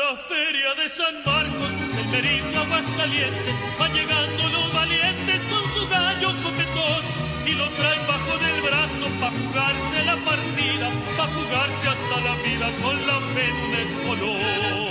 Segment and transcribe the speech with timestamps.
[0.00, 6.28] la feria de San Marcos, el merito Aguascalientes, van llegando los valientes con su gallo
[6.42, 7.04] coquetón
[7.44, 10.88] y lo traen bajo del brazo pa' jugarse la partida,
[11.18, 13.48] pa' jugarse hasta la vida con la fe
[13.82, 14.85] en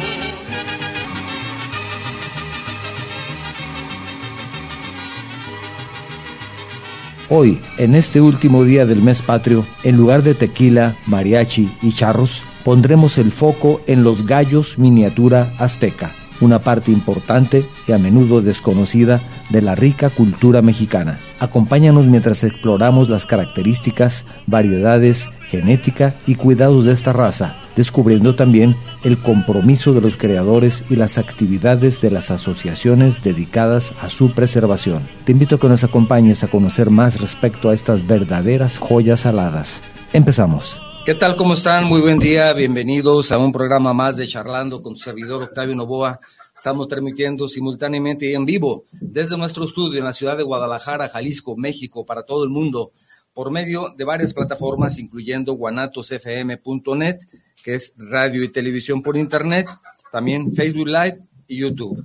[7.28, 12.43] Hoy, en este último día del mes patrio, en lugar de tequila, mariachi y charros,
[12.64, 19.21] pondremos el foco en los gallos miniatura azteca, una parte importante y a menudo desconocida
[19.50, 21.18] de la rica cultura mexicana.
[21.39, 29.18] Acompáñanos mientras exploramos las características, variedades, genética y cuidados de esta raza, descubriendo también el
[29.18, 35.03] compromiso de los creadores y las actividades de las asociaciones dedicadas a su preservación.
[35.25, 39.81] Te invito a que nos acompañes a conocer más respecto a estas verdaderas joyas aladas.
[40.14, 40.81] Empezamos.
[41.06, 41.36] ¿Qué tal?
[41.36, 41.86] ¿Cómo están?
[41.86, 42.52] Muy buen día.
[42.53, 46.20] Bienvenidos a un programa más de Charlando con su servidor Octavio Novoa.
[46.56, 51.58] Estamos transmitiendo simultáneamente y en vivo desde nuestro estudio en la ciudad de Guadalajara, Jalisco,
[51.58, 52.92] México, para todo el mundo,
[53.34, 57.20] por medio de varias plataformas, incluyendo guanatosfm.net,
[57.64, 59.67] que es radio y televisión por Internet,
[60.11, 62.03] también Facebook Live y YouTube.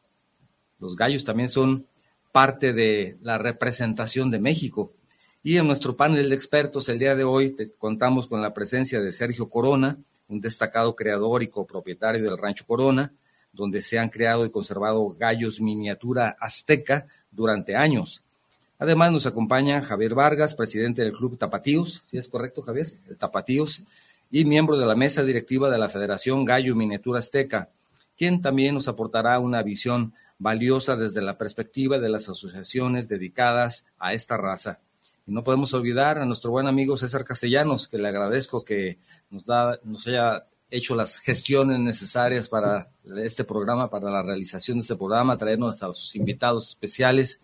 [0.79, 1.85] Los gallos también son
[2.31, 4.91] parte de la representación de México.
[5.43, 9.11] Y en nuestro panel de expertos el día de hoy contamos con la presencia de
[9.11, 13.11] Sergio Corona, un destacado creador y copropietario del Rancho Corona,
[13.53, 18.21] donde se han creado y conservado gallos miniatura azteca durante años.
[18.79, 22.85] Además nos acompaña Javier Vargas, presidente del Club Tapatíos, si es correcto Javier,
[23.17, 23.81] Tapatíos,
[24.29, 27.69] y miembro de la mesa directiva de la Federación Gallo Miniatura Azteca,
[28.17, 34.13] quien también nos aportará una visión valiosa desde la perspectiva de las asociaciones dedicadas a
[34.13, 34.79] esta raza.
[35.25, 38.97] Y no podemos olvidar a nuestro buen amigo César Castellanos, que le agradezco que
[39.29, 42.87] nos, da, nos haya hecho las gestiones necesarias para
[43.17, 47.39] este programa, para la realización de este programa, traernos a los invitados especiales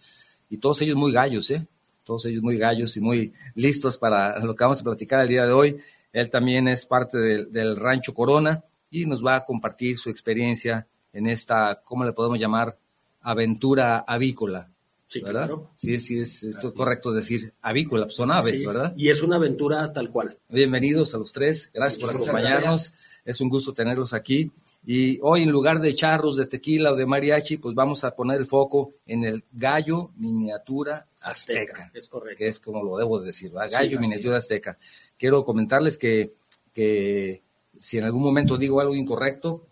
[0.50, 1.66] y todos ellos muy gallos, ¿eh?
[2.06, 5.46] Todos ellos muy gallos y muy listos para lo que vamos a platicar el día
[5.46, 5.80] de hoy.
[6.12, 8.62] Él también es parte del, del Rancho Corona
[8.92, 12.76] y nos va a compartir su experiencia en esta, ¿cómo le podemos llamar?
[13.24, 14.68] Aventura avícola.
[15.08, 15.46] Sí, ¿verdad?
[15.48, 15.70] claro.
[15.76, 18.94] Sí, sí, es, esto es correcto decir avícola, pues son aves, Sí, ¿verdad?
[18.98, 20.36] Y es una aventura tal cual.
[20.50, 24.52] Bienvenidos a los tres, gracias por Muchas acompañarnos, es un gusto tenerlos aquí.
[24.86, 28.40] Y hoy en lugar de charros, de tequila o de mariachi, pues vamos a poner
[28.40, 32.38] el foco en el gallo miniatura azteca, Es correcto.
[32.40, 33.68] que es como lo debo de decir, ¿verdad?
[33.70, 34.78] Sí, gallo así miniatura azteca.
[35.18, 36.34] Quiero comentarles que,
[36.74, 37.42] que
[37.80, 39.66] si en algún momento digo algo incorrecto,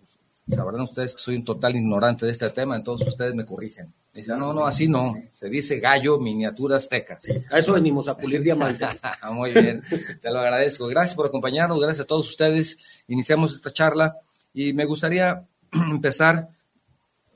[0.48, 3.94] sabrán ustedes que soy un total ignorante de este tema, entonces ustedes me corrigen.
[4.14, 7.18] Dicen, no, no, así no, se dice gallo miniatura azteca.
[7.22, 9.00] Sí, a eso venimos a pulir diamantes.
[9.32, 9.82] Muy bien,
[10.22, 10.88] te lo agradezco.
[10.88, 12.78] Gracias por acompañarnos, gracias a todos ustedes.
[13.08, 14.16] Iniciamos esta charla
[14.54, 16.50] y me gustaría empezar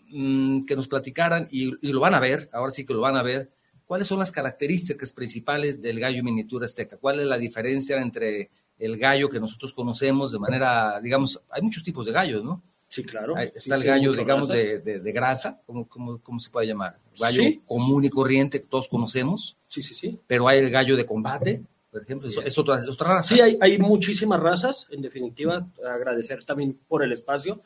[0.09, 3.15] mm, que nos platicaran, y, y lo van a ver, ahora sí que lo van
[3.15, 3.49] a ver,
[3.85, 8.97] cuáles son las características principales del gallo miniatura azteca, cuál es la diferencia entre el
[8.97, 12.61] gallo que nosotros conocemos de manera, digamos, hay muchos tipos de gallos, ¿no?
[12.87, 13.35] Sí, claro.
[13.35, 16.95] Sí, Está el gallo, digamos, de, de- de granja, ¿cómo, cómo, cómo se puede llamar?
[17.19, 17.61] Gallo Sí.
[17.65, 20.19] común y corriente que todos conocemos, Sí, sí, sí.
[20.27, 21.61] pero hay el gallo de combate,
[21.91, 23.33] por ejemplo, es, es otra, es otra raza.
[23.35, 24.87] Sí, hay, hay muchísimas razas.
[24.91, 27.61] En definitiva, agradecer también por el espacio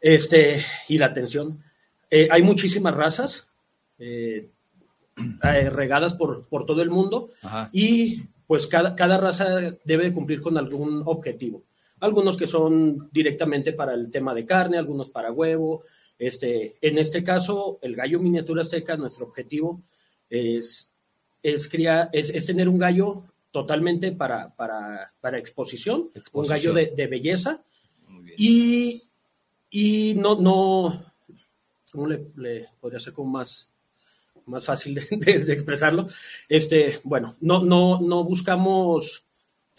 [0.00, 1.62] este, y la atención.
[2.10, 3.46] Eh, hay muchísimas razas
[3.98, 4.48] eh,
[5.44, 7.68] eh, regadas por, por todo el mundo Ajá.
[7.72, 9.46] y pues cada, cada raza
[9.84, 11.62] debe de cumplir con algún objetivo.
[12.00, 15.84] Algunos que son directamente para el tema de carne, algunos para huevo.
[16.18, 19.80] Este, en este caso, el gallo miniatura azteca, nuestro objetivo
[20.28, 20.90] es,
[21.42, 27.06] es, criar, es, tener un gallo totalmente para, para, para exposición, un gallo de, de
[27.06, 27.60] belleza.
[28.36, 29.02] Y,
[29.70, 31.04] y no, no,
[31.90, 33.70] ¿cómo le, le podría ser como más,
[34.46, 35.06] más fácil de,
[35.52, 36.08] expresarlo?
[36.48, 39.22] Este, bueno, no, no, no buscamos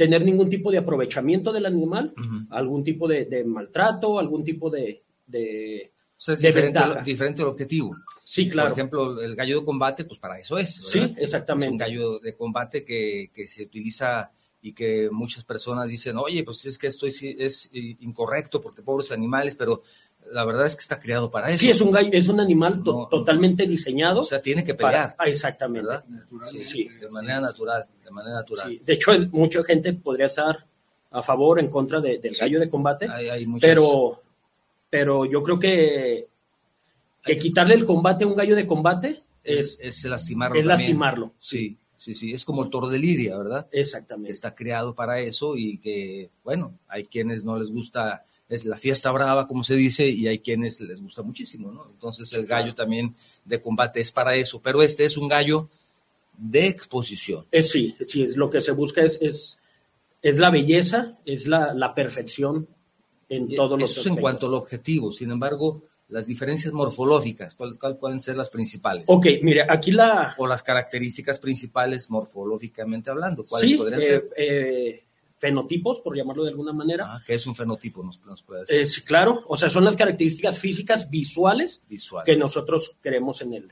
[0.02, 2.12] tener ningún tipo de aprovechamiento del animal,
[2.50, 5.00] algún tipo de, maltrato, algún tipo de...
[5.28, 7.96] de o sea, es diferente, diferente, el objetivo.
[8.24, 8.70] Sí, claro.
[8.70, 10.74] Por ejemplo, el gallo de combate, pues para eso es.
[10.74, 11.68] Sí, exactamente.
[11.68, 16.44] Es un gallo de combate que, que se utiliza y que muchas personas dicen, oye,
[16.44, 19.84] pues es que esto es, es, incorrecto porque pobres animales, pero
[20.32, 21.60] la verdad es que está creado para eso.
[21.60, 24.22] Sí, es un, es un animal totalmente diseñado.
[24.22, 25.16] O sea, tiene que pelear.
[25.18, 25.90] Ah, exactamente.
[26.60, 28.80] Sí, de manera natural, de manera natural.
[28.84, 30.64] De hecho, mucha gente podría estar
[31.12, 33.08] a favor, en contra del gallo de combate,
[33.60, 34.22] pero,
[34.90, 36.26] pero yo creo que,
[37.24, 40.58] que quitarle el combate a un gallo de combate es, es, lastimarlo.
[40.58, 41.32] Es lastimarlo.
[41.38, 42.32] Sí, sí, sí.
[42.32, 43.68] Es como el toro de Lidia, ¿verdad?
[43.72, 44.28] Exactamente.
[44.28, 48.78] Que está creado para eso y que, bueno, hay quienes no les gusta es la
[48.78, 51.88] fiesta brava, como se dice, y hay quienes les gusta muchísimo, ¿no?
[51.90, 53.16] Entonces el gallo también
[53.46, 55.70] de combate es para eso, pero este es un gallo
[56.38, 57.46] de exposición.
[57.50, 59.60] Es, sí, sí, lo que se busca es, es,
[60.22, 62.68] es la belleza, es la, la perfección
[63.30, 67.78] en todos los Eso es en cuanto al objetivo, sin embargo, las diferencias morfológicas, ¿cuáles
[67.98, 69.06] pueden ser las principales?
[69.08, 70.36] Ok, mire, aquí la...
[70.38, 74.30] O las características principales morfológicamente hablando, ¿cuáles podrían ser?
[74.36, 75.04] Eh, eh
[75.42, 77.16] fenotipos, por llamarlo de alguna manera.
[77.16, 78.04] Ah, ¿Qué es un fenotipo?
[78.04, 79.04] ¿Nos, decir?
[79.04, 81.82] claro, o sea, son las características físicas visuales,
[82.24, 83.72] que nosotros queremos en el,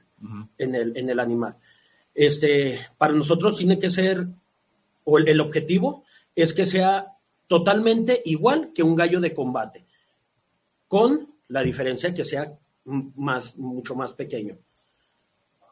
[0.58, 1.56] en el, en el animal.
[2.16, 4.26] Este, para nosotros tiene que ser,
[5.04, 6.06] o el, objetivo
[6.36, 7.06] es que sea
[7.48, 9.86] totalmente igual que un gallo de combate,
[10.88, 12.52] con la diferencia que sea
[12.86, 14.58] más, mucho más pequeño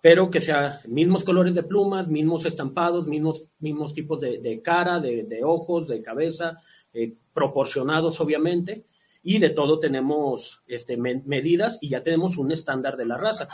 [0.02, 5.42] pero que sea mismos colores de plumas, mismos estampados, mismos, mismos tipos de, cara, de,
[5.44, 6.62] ojos, de cabeza,
[6.94, 8.84] eh, proporcionados obviamente,
[9.24, 13.50] y de todo tenemos este, medidas y ya tenemos un estándar de la raza.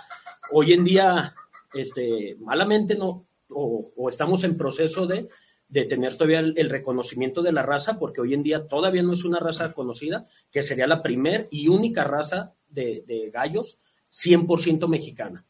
[0.52, 1.34] Hoy en día,
[1.74, 5.28] este, malamente no, o, estamos en proceso de,
[5.72, 9.40] tener todavía el, reconocimiento de la raza, porque hoy en día todavía no es una
[9.40, 13.80] raza conocida, que sería la primer y única raza de, de gallos
[14.12, 15.44] 100% mexicana.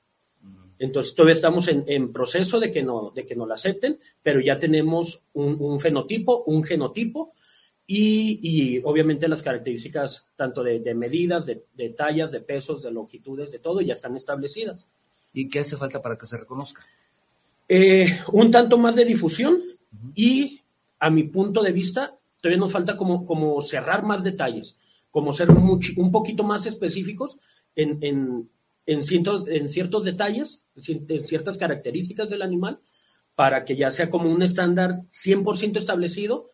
[0.84, 4.60] Entonces todavía estamos en, proceso de que, no, de que nos la acepten, pero ya
[4.60, 7.32] tenemos un, fenotipo, un genotipo
[7.88, 13.80] y, obviamente las características tanto de, medidas, de, tallas, de pesos, de longitudes, de todo
[13.80, 14.86] ya están establecidas.
[15.34, 16.86] ¿Y qué hace falta para que se reconozca?
[17.70, 19.58] Eh, un tanto más de difusión
[20.16, 20.60] y
[21.00, 24.76] a mi punto de vista todavía nos falta como, como cerrar más detalles,
[25.12, 27.38] como ser un poquito más específicos
[27.74, 28.50] en, en,
[29.04, 32.80] ciertos, en ciertos detalles, en ciertas características del animal,
[33.36, 36.50] para que ya sea como un estándar 100% establecido,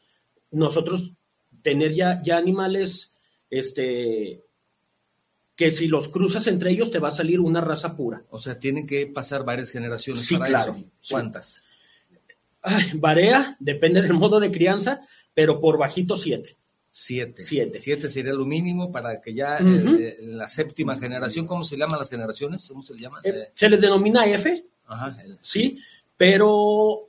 [0.52, 1.12] nosotros
[1.62, 3.12] tener ya, ya animales
[3.50, 4.42] este,
[5.56, 8.22] que si los cruzas entre ellos te va a salir una raza pura.
[8.30, 10.78] O sea, tienen que pasar varias generaciones sí, claro,
[11.10, 11.62] ¿Cuántas?
[12.94, 15.02] varía, depende del modo de crianza,
[15.34, 16.56] pero por bajito siete.
[16.92, 17.44] Siete.
[17.44, 17.80] Siete.
[17.80, 22.00] Siete sería lo mínimo para que ya eh, en la séptima generación, ¿cómo se llaman
[22.00, 22.68] las generaciones?
[22.68, 23.20] ¿Cómo se le llama?
[23.24, 24.64] Eh, eh, se les denomina F.
[24.88, 25.18] Ajá.
[25.42, 25.80] Sí,
[26.18, 27.02] pero...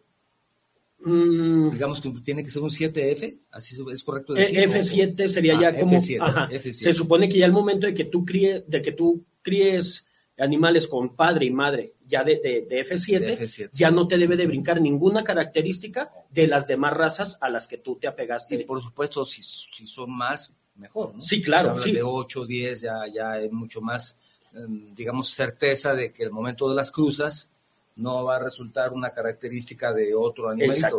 [1.03, 4.59] Mm, Digamos que tiene que ser un 7F, así es correcto decir.
[4.61, 5.97] F7 sería ya ah, como...
[5.97, 10.07] F7, Se supone que ya el momento de que tú críes, de que tú críes
[10.39, 14.81] animales con padre y madre ya de, de, F7, ya no te debe de brincar
[14.81, 18.57] ninguna característica de las demás razas a las que tú te apegaste.
[18.57, 21.23] Y por supuesto, si, si son más, mejor, ¿no?
[21.23, 21.79] Sí, claro.
[21.79, 24.19] Si de 8, 10, ya, ya hay mucho más,
[24.55, 27.49] em, digamos, certeza de que el momento de las cruzas
[27.97, 30.99] no va a resultar una característica de otro animalito,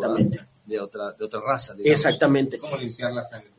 [0.66, 1.76] de otra, de otra raza.
[1.84, 2.58] Exactamente.
[2.58, 3.50] Como limpiar la sangre.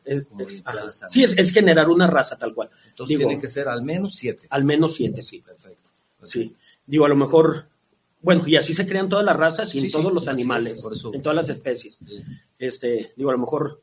[1.09, 2.69] Sí, es, generar una raza tal cual.
[2.87, 4.47] Entonces tiene que ser al menos siete.
[4.49, 5.39] Al menos siete, sí.
[5.39, 5.89] Perfecto.
[6.23, 6.55] Sí.
[6.85, 7.65] Digo, a lo mejor,
[8.21, 11.35] bueno, y así se crean todas las razas y en todos los animales, en todas
[11.35, 11.97] las especies.
[12.59, 13.79] Este, digo, a lo mejor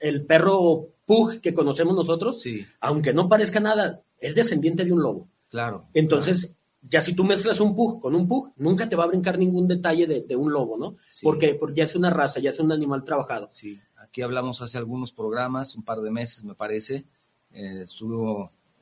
[0.00, 2.44] el perro pug que conocemos nosotros,
[2.80, 5.26] aunque no parezca nada, es descendiente de un lobo.
[5.50, 5.84] Claro.
[5.94, 9.38] Entonces, ya si tú mezclas un pug con un pug, nunca te va a brincar
[9.38, 10.96] ningún detalle de, un lobo, ¿no?
[11.22, 13.48] Porque, porque ya es una raza, ya es un animal trabajado.
[13.50, 17.04] Sí, aquí hablamos hace algunos programas, un par de meses me parece,
[17.52, 17.84] eh,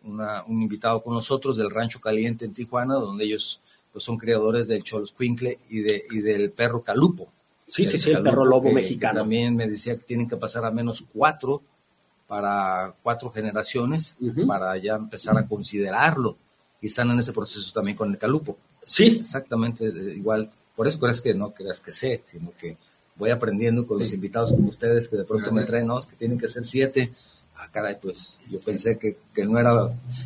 [0.06, 3.60] un invitado con nosotros del Rancho Caliente en Tijuana, donde ellos
[3.92, 7.28] pues, son creadores del Cholos Quinkle y, de, y del perro Calupo.
[7.68, 9.20] Sí, sí, sí, el perro lobo mexicano.
[9.20, 11.62] también me decía que tienen que pasar a menos cuatro
[12.28, 16.36] para cuatro generaciones, para ya empezar a considerarlo.
[16.80, 18.56] Y están en ese proceso también con el calupo.
[18.84, 20.50] Sí, Exactamente eh, igual.
[20.76, 22.76] Por eso crees que no creas que sé, sino que
[23.16, 26.16] voy aprendiendo con los invitados como ustedes que de pronto me traen, no, es que
[26.16, 27.12] tienen que ser siete.
[27.76, 29.74] Caray, pues yo pensé que, que no era,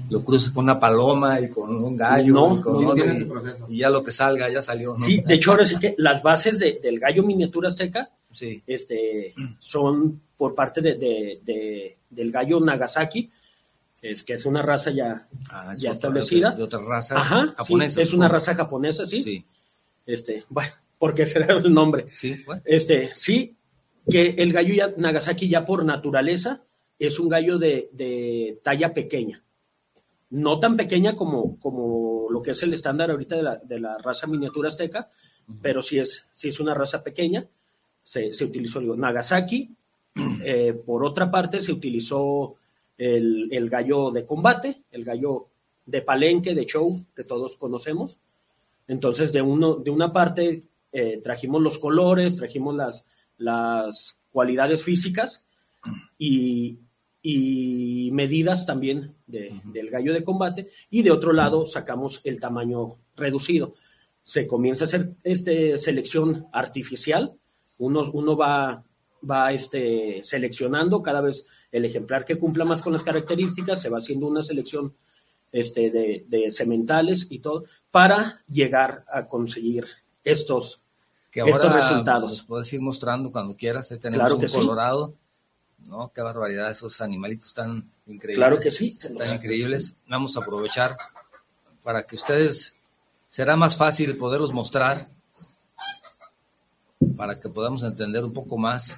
[0.09, 2.33] lo cruzas con una paloma y con un gallo.
[2.35, 3.67] No, y, con sí otro, tiene y- ese proceso.
[3.69, 4.93] y ya lo que salga, ya salió.
[4.97, 5.05] ¿no?
[5.05, 9.35] sí, de hecho ahora sí que las bases de- del gallo miniatura azteca Sí, este,
[9.59, 13.29] son por parte de, de- de- del gallo Nagasaki,
[14.01, 16.51] es que es una raza ya, Ah, es ya otra- establecida.
[16.53, 18.01] De otra raza Ajá, sí, japonesa.
[18.01, 19.23] es una raza japonesa, sí.
[19.25, 19.45] Sí,
[20.07, 22.07] Este, bueno, porque será el nombre.
[22.13, 22.63] sí, bueno.
[22.65, 23.57] Este, sí,
[24.09, 26.61] que el gallo ya, Nagasaki ya por naturaleza
[27.01, 29.43] es un gallo de, de talla pequeña.
[30.29, 33.99] No tan pequeña como, como lo que es el estándar ahorita de la, de la
[33.99, 35.09] raza miniatura azteca,
[35.63, 37.45] pero sí es, sí es una raza pequeña.
[38.03, 39.71] Se, se utilizó digo, Nagasaki.
[40.43, 42.57] Eh, por otra parte, se utilizó
[42.99, 45.47] el, el gallo de combate, el gallo
[45.87, 48.17] de palenque, de show, que todos conocemos.
[48.89, 53.05] Entonces, de, uno, de una parte eh, trajimos los colores, trajimos las,
[53.39, 55.43] las cualidades físicas
[56.19, 56.79] y,
[57.23, 62.95] y medidas también de- del gallo de combate, y de otro lado sacamos el tamaño
[63.17, 63.75] reducido.
[64.25, 67.33] Se comienza a hacer este, selección artificial,
[67.79, 68.83] uno, uno va,
[69.29, 73.99] va este, seleccionando cada vez el ejemplar que cumpla más con las características, se va
[73.99, 74.93] haciendo una selección
[75.53, 79.85] este, de, de sementales y todo, para llegar a conseguir
[80.25, 80.81] estos.
[81.33, 82.31] Que estos ahora resultados.
[82.31, 83.91] los puedes ir mostrando cuando quieras.
[83.93, 84.57] Ahí tenemos Claro un que sí.
[85.87, 86.11] ¿No?
[86.15, 88.37] Qué barbaridad, esos animalitos tan increíbles.
[88.37, 88.97] Claro que sí.
[89.03, 89.95] Están increíbles.
[90.09, 90.97] Vamos a aprovechar
[91.83, 92.75] para que ustedes
[93.29, 95.07] será más fácil poderlos mostrar
[97.17, 98.97] para que podamos entender un poco más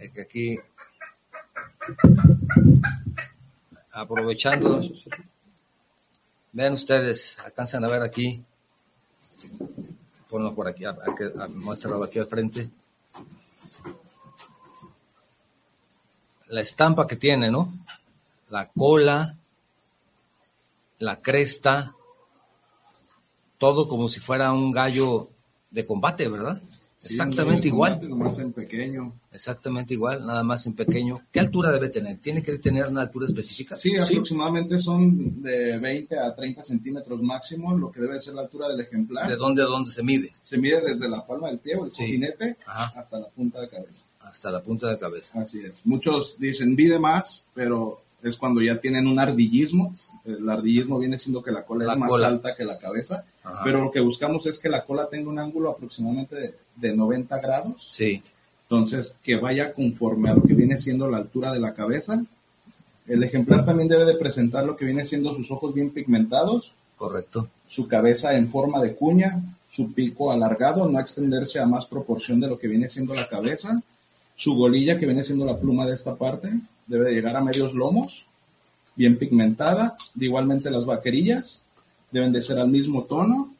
[0.00, 0.58] Eh, que aquí
[3.92, 4.80] aprovechando
[6.52, 8.42] vean ustedes alcanzan a ver aquí
[10.28, 12.68] ponlo por aquí a, a- muéstralo aquí al frente
[16.48, 17.72] la estampa que tiene, ¿no?
[18.50, 19.34] La cola,
[20.98, 21.94] la cresta,
[23.58, 25.28] todo como si fuera un gallo
[25.70, 26.60] de combate, ¿verdad?
[27.00, 29.12] Sí, Exactamente igual, Nomás en pequeño.
[29.30, 31.20] exactamente igual, nada más en pequeño.
[31.30, 32.18] ¿Qué altura debe tener?
[32.18, 33.76] ¿Tiene que tener una altura específica?
[33.76, 38.68] Sí, aproximadamente son de 20 a 30 centímetros máximo, lo que debe ser la altura
[38.68, 39.28] del ejemplar.
[39.30, 40.32] ¿De dónde a dónde se mide?
[40.42, 42.02] Se mide desde la palma del pie o el Sí.
[42.02, 44.02] cojinete hasta la punta de cabeza.
[44.30, 45.40] Hasta la punta de la cabeza.
[45.40, 45.80] Así es.
[45.84, 49.96] Muchos dicen mide más, pero es cuando ya tienen un ardillismo.
[50.24, 52.26] El ardillismo viene siendo que la cola La es más cola.
[52.28, 53.62] alta que la cabeza, Ajá.
[53.64, 57.38] pero lo que buscamos es que la cola tenga un ángulo aproximadamente de, de 90
[57.40, 58.22] grados, Sí,
[58.64, 62.22] entonces que vaya conforme a lo que viene siendo la altura de la cabeza.
[63.06, 67.48] El ejemplar también debe de presentar lo que viene siendo sus ojos bien pigmentados, correcto.
[67.66, 72.48] su cabeza en forma de cuña, su pico alargado, no extenderse a más proporción de
[72.48, 73.80] lo que viene siendo la cabeza,
[74.38, 76.48] su golilla, que viene siendo la pluma de esta parte,
[76.86, 78.24] debe de llegar a medios lomos,
[78.94, 81.62] bien pigmentada, igualmente las vaquerillas
[82.12, 83.52] deben de ser al mismo tono,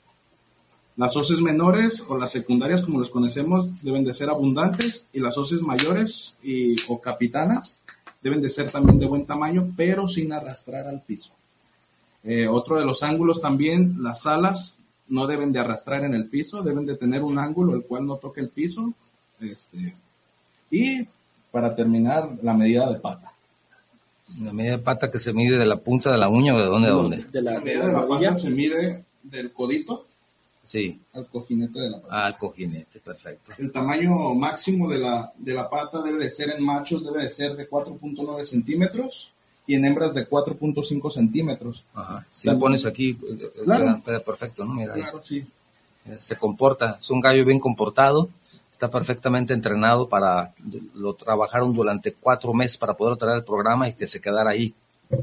[0.96, 5.36] las hoces menores o las secundarias, como las conocemos, deben de ser abundantes y las
[5.36, 7.80] hoces mayores y, o capitanas
[8.22, 11.32] deben de ser también de buen tamaño, pero sin arrastrar al piso.
[12.22, 16.62] Eh, otro de los ángulos también, las alas no deben de arrastrar en el piso,
[16.62, 18.92] deben de tener un ángulo el cual no toque el piso.
[19.40, 19.94] Este,
[20.70, 21.06] y
[21.50, 23.32] para terminar, la medida de pata.
[24.40, 26.88] La media pata que se mide de la punta de la uña o de dónde
[26.88, 27.24] a dónde.
[27.32, 28.28] De la, La medida de la rodilla.
[28.30, 30.04] pata se mide del codito
[30.64, 32.26] Sí, al cojinete de la pata.
[32.26, 33.52] al cojinete, perfecto.
[33.56, 37.30] El tamaño máximo de la, de la pata debe de ser en machos, debe de
[37.30, 39.30] ser de 4.9 centímetros
[39.66, 41.86] y en hembras de 4.5 centímetros.
[41.94, 42.26] Ajá.
[42.30, 43.84] Si También- lo pones aquí, eh, eh, Claro.
[43.86, 44.74] queda, queda perfecto, ¿no?
[44.74, 45.00] Mira, ahí.
[45.00, 45.46] Claro, sí.
[46.04, 48.28] Eh, se comporta, es un gallo bien comportado,
[48.78, 50.52] está perfectamente entrenado para,
[50.94, 54.72] lo trabajaron durante cuatro meses para poder traer el programa y que se quedara ahí.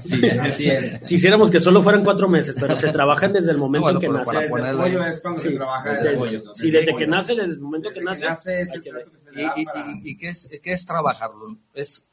[0.00, 0.98] Sí, así es.
[1.06, 4.08] Quisiéramos que solo fueran cuatro meses, pero se trabajan desde el momento Bueno, en que
[4.12, 4.24] nace.
[4.26, 6.54] para Desde el pollo es cuando Sí, se trabaja desde- el pollo.
[6.54, 8.20] sí, desde que nace, desde el momento que nace.
[8.20, 10.00] que nace es hay el que trato que se ¿Y, le da y- para- y-
[10.10, 11.56] y qué, es, qué es trabajarlo?
[11.74, 12.04] ¿Es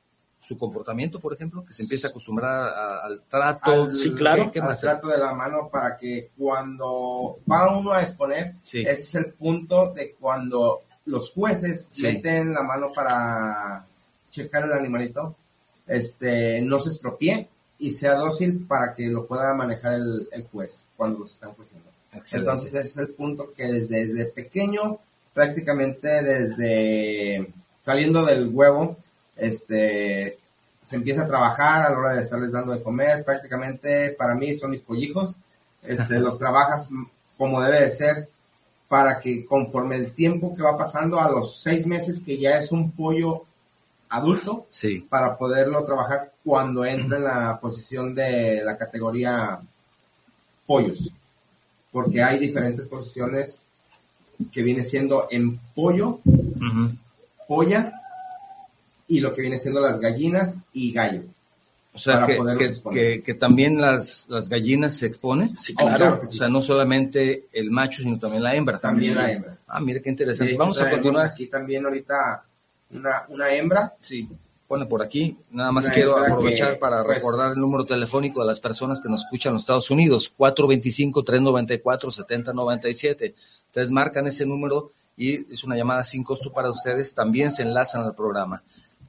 [0.46, 2.70] su comportamiento, por ejemplo, que se empieza a acostumbrar
[3.04, 3.72] al trato?
[3.72, 4.46] Al- Sí, claro.
[4.52, 8.82] ¿Qué, qué al trato de la mano para que cuando va uno a exponer, Sí.
[8.82, 12.04] ese es el punto de cuando los jueces Sí.
[12.04, 13.86] meten la mano para
[14.30, 15.36] checar el animalito,
[15.88, 17.48] este, no se estropee
[17.80, 21.90] y sea dócil para que lo pueda manejar el, el juez cuando los están juiciando.
[22.14, 22.52] Excelente.
[22.52, 24.98] Entonces ese es el punto que desde, desde pequeño,
[25.34, 28.98] prácticamente desde saliendo del huevo,
[29.36, 30.38] este,
[30.82, 33.24] se empieza a trabajar a la hora de estarles dando de comer.
[33.24, 35.36] Prácticamente para mí son mis pollijos.
[35.84, 36.90] Este, los trabajas
[37.38, 38.30] como debe de ser
[38.88, 42.72] para que conforme el tiempo que va pasando a los seis meses que ya es
[42.72, 43.44] un pollo
[44.10, 45.06] adulto, Sí.
[45.10, 49.60] para poderlo trabajar cuando entre en la posición de la categoría
[50.66, 51.12] pollos.
[51.92, 53.60] Porque hay diferentes posiciones
[54.52, 56.20] que viene siendo en pollo,
[57.48, 57.94] polla
[59.08, 61.22] y lo que viene siendo las gallinas y gallo.
[61.94, 63.00] O sea, que, que- exponer.
[63.00, 65.58] que- que también las, las gallinas se exponen.
[65.58, 66.20] Sí, Oh, claro.
[66.20, 68.80] que O sea, no solamente el macho, sino también la hembra.
[68.80, 69.18] También Sí.
[69.18, 69.58] la hembra.
[69.68, 70.52] Ah, mira qué interesante.
[70.52, 71.28] hecho, Vamos a continuar.
[71.28, 72.44] Aquí también ahorita
[72.92, 73.94] una, una hembra.
[74.02, 74.28] Sí,
[74.68, 75.38] pone por aquí.
[75.52, 79.00] Nada más Una quiero aprovechar que, para pues- recordar el número telefónico de las personas
[79.00, 83.34] que nos escuchan en los Estados Unidos, 425-394-7097.
[83.68, 87.14] Ustedes marcan ese número y es una llamada sin costo para ustedes.
[87.14, 88.62] También se enlazan al programa.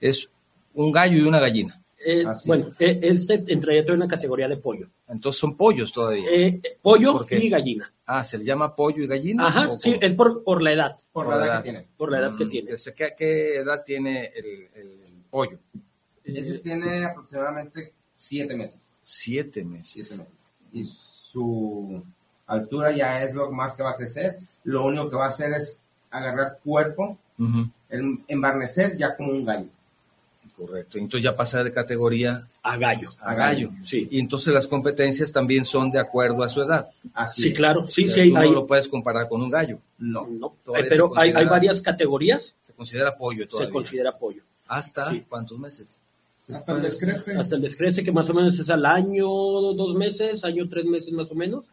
[0.00, 0.30] Es
[0.74, 1.80] un gallo y una gallina.
[2.06, 2.76] Eh, bueno, es.
[2.80, 4.86] eh, este entraría en una categoría de pollo.
[5.08, 6.28] Entonces son pollos todavía.
[6.30, 7.90] Eh, pollo y gallina.
[8.06, 9.46] ah, ¿se le llama pollo y gallina?
[9.46, 10.96] Ajá, ¿O sí, es por, por la edad.
[11.12, 11.56] Por Por la edad edad.
[11.62, 11.86] que tiene.
[11.96, 12.70] Por la edad que Mm, tiene.
[12.96, 14.90] ¿qué, qué edad tiene el, el
[15.30, 15.58] pollo?
[16.24, 18.96] Ese tiene aproximadamente siete meses.
[19.02, 19.88] Siete meses.
[20.06, 20.50] Siete meses.
[20.72, 22.02] Y su
[22.46, 24.38] altura ya es lo más que va a crecer.
[24.64, 25.78] Lo único que va a hacer es
[26.10, 27.18] agarrar cuerpo,
[27.90, 29.68] em- embarnecer ya como un gallo.
[30.56, 30.98] Correcto.
[30.98, 33.08] Entonces ya pasa de categoría A gallo.
[33.20, 33.70] a gallo.
[33.84, 34.06] Sí.
[34.10, 36.86] Y entonces las competencias también son de acuerdo a su edad.
[37.12, 37.54] Así Sí, es.
[37.56, 37.86] claro.
[37.88, 39.78] Sí, sí, tú hay, no lo puedes comparar con un gallo.
[39.98, 40.26] No.
[40.28, 42.54] no, todavía eh, pero hay, hay varias categorías.
[42.60, 43.68] Se considera pollo todavía.
[43.68, 44.42] Se considera pollo.
[44.68, 45.24] ¿Hasta Sí.
[45.28, 45.96] cuántos meses?
[46.52, 47.32] Hasta el descreste.
[47.36, 51.12] Hasta el descrece, que más o menos es al año, dos meses, año, tres meses
[51.12, 51.64] más o menos.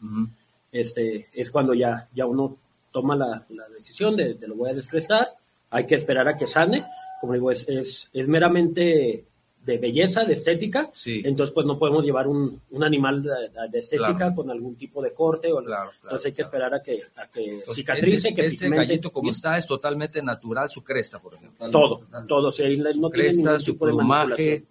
[0.71, 2.57] Este, es cuando ya, ya uno
[2.91, 5.29] toma la, la decisión de, de lo voy a descrestar,
[5.69, 6.85] hay que esperar a que sane,
[7.21, 9.25] como digo, es, es, es meramente
[9.63, 11.21] de belleza, de estética, Sí.
[11.23, 13.29] entonces pues no podemos llevar un, un animal de,
[13.69, 14.35] de estética Claro.
[14.35, 17.27] con algún tipo de corte, o Claro, claro, entonces hay que esperar a que, a
[17.27, 21.19] que Entonces, cicatrice, este, que este pigmente gallito como está es totalmente natural, su cresta,
[21.19, 21.69] por ejemplo.
[21.69, 24.63] todo, todo, si ahí no tiene cresta, su plumaje,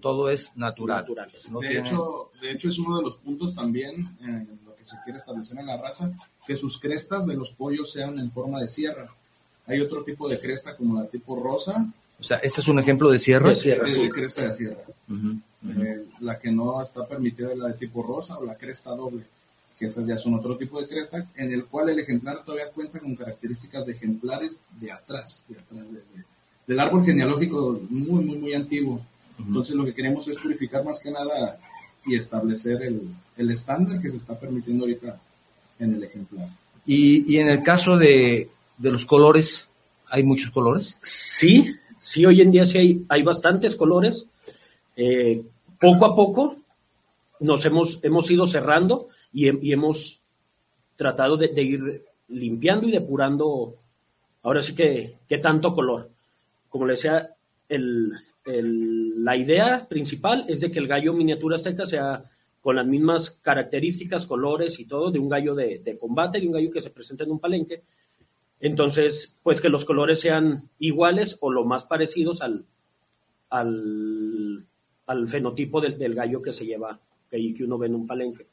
[0.00, 1.02] todo es natural.
[1.02, 1.30] Natural.
[1.50, 4.86] No de, tiene- hecho, de hecho, es uno de los puntos también en lo que
[4.86, 6.10] se quiere establecer en la raza,
[6.46, 9.12] que sus crestas de los pollos sean en forma de sierra.
[9.68, 11.86] Hay otro tipo de cresta como la tipo rosa,
[12.20, 13.50] o sea, este es un ejemplo de sierra.
[13.50, 13.88] De sierra.
[13.88, 14.82] de cresta de sierra.
[15.08, 15.38] Ujú,
[15.70, 15.82] ujú.
[15.82, 19.22] Eh, la que no está permitida es la de tipo rosa o la cresta doble,
[19.78, 22.98] que esas ya son otro tipo de cresta, en el cual el ejemplar todavía cuenta
[22.98, 26.24] con características de ejemplares de atrás, de atrás de- de-
[26.66, 29.00] del árbol genealógico muy, muy, muy antiguo.
[29.38, 31.56] Entonces lo que queremos es purificar más que nada
[32.04, 33.02] y establecer el,
[33.36, 35.20] el estándar que se está permitiendo ahorita
[35.78, 36.48] en el ejemplar.
[36.84, 39.68] Y, y en el caso de, de los colores,
[40.08, 40.96] ¿hay muchos colores?
[41.02, 44.26] Sí, sí, hoy en día sí hay, hay bastantes colores.
[44.96, 45.42] Eh,
[45.80, 46.56] poco a poco
[47.40, 50.18] nos hemos, hemos ido cerrando y, hem- y hemos
[50.96, 53.74] tratado de, de ir limpiando y depurando,
[54.42, 56.08] ahora sí que, que tanto color.
[56.68, 57.30] Como le decía,
[57.68, 58.12] el,
[58.44, 62.22] el- la idea principal es de que el gallo miniatura azteca sea
[62.60, 66.52] con las mismas características, colores y todo de un gallo de, de combate, de un
[66.52, 67.82] gallo que se presenta en un palenque.
[68.60, 72.64] Entonces, pues que los colores sean iguales o lo más parecidos al,
[73.50, 74.64] al,
[75.06, 76.98] al fenotipo del, del gallo que se lleva,
[77.30, 78.46] que, que uno ve en un palenque.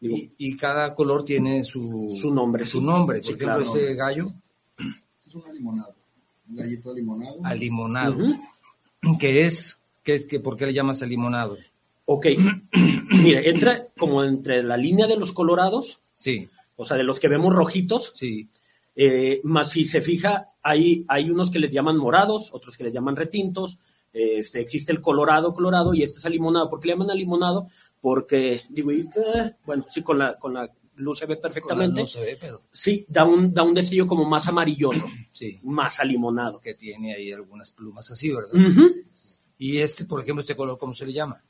[0.00, 2.84] Digo, Y, y cada color tiene su, Su nombre, Su sí.
[2.84, 3.18] nombre.
[3.18, 3.62] Por Sí, ejemplo, claro.
[3.78, 4.32] ese gallo,
[5.26, 5.94] es una limonada,
[6.48, 7.36] un gallito limonado.
[7.44, 9.18] alimonado, Ujú.
[9.18, 11.56] que es, que, que, ¿por qué le llamas alimonado?
[12.06, 12.26] Ok,
[13.22, 17.28] mire, entra como entre la línea de los colorados, Sí, o sea, de los que
[17.28, 18.48] vemos rojitos, sí,
[18.94, 22.92] eh, más si se fija, hay, hay unos que les llaman morados, otros que les
[22.92, 23.78] llaman retintos,
[24.12, 26.68] eh, este, existe el colorado, colorado, y este es alimonado.
[26.68, 27.68] ¿Por qué le llaman alimonado?
[28.00, 32.00] Porque, digo, y, eh, bueno, sí, con la, con la luz se ve perfectamente.
[32.00, 36.00] No se ve, pero Sí, da un, da un destello como más amarilloso, sí, más
[36.00, 36.60] alimonado.
[36.60, 38.50] que tiene ahí algunas plumas así, ¿verdad?
[39.58, 41.40] Y este, por ejemplo, este color, ¿cómo se le llama?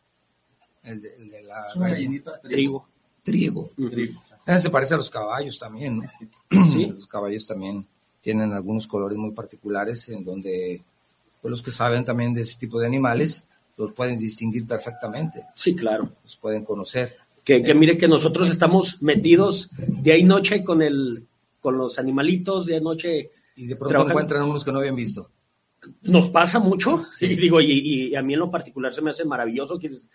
[0.83, 2.89] El de, el de la gallinita Trigo.
[3.23, 3.71] Trigo.
[3.79, 5.99] Ese se parece a los caballos también,
[6.51, 6.65] ¿no?
[6.73, 6.87] Sí.
[6.87, 7.87] Los caballos también
[8.21, 10.81] tienen algunos colores muy particulares en donde
[11.41, 15.75] pues, los que saben también de ese tipo de animales los pueden distinguir perfectamente, Sí,
[15.75, 16.11] claro.
[16.23, 17.17] los pueden conocer.
[17.43, 21.25] Que, que mire que nosotros estamos metidos día y noche con el
[21.61, 23.31] con los animalitos, día y noche.
[23.57, 25.29] Y de pronto encuentran unos que no habían visto.
[26.03, 27.27] Nos pasa mucho, Sí.
[27.33, 30.09] y digo, y, y a mí en lo particular se me hace maravilloso, que es,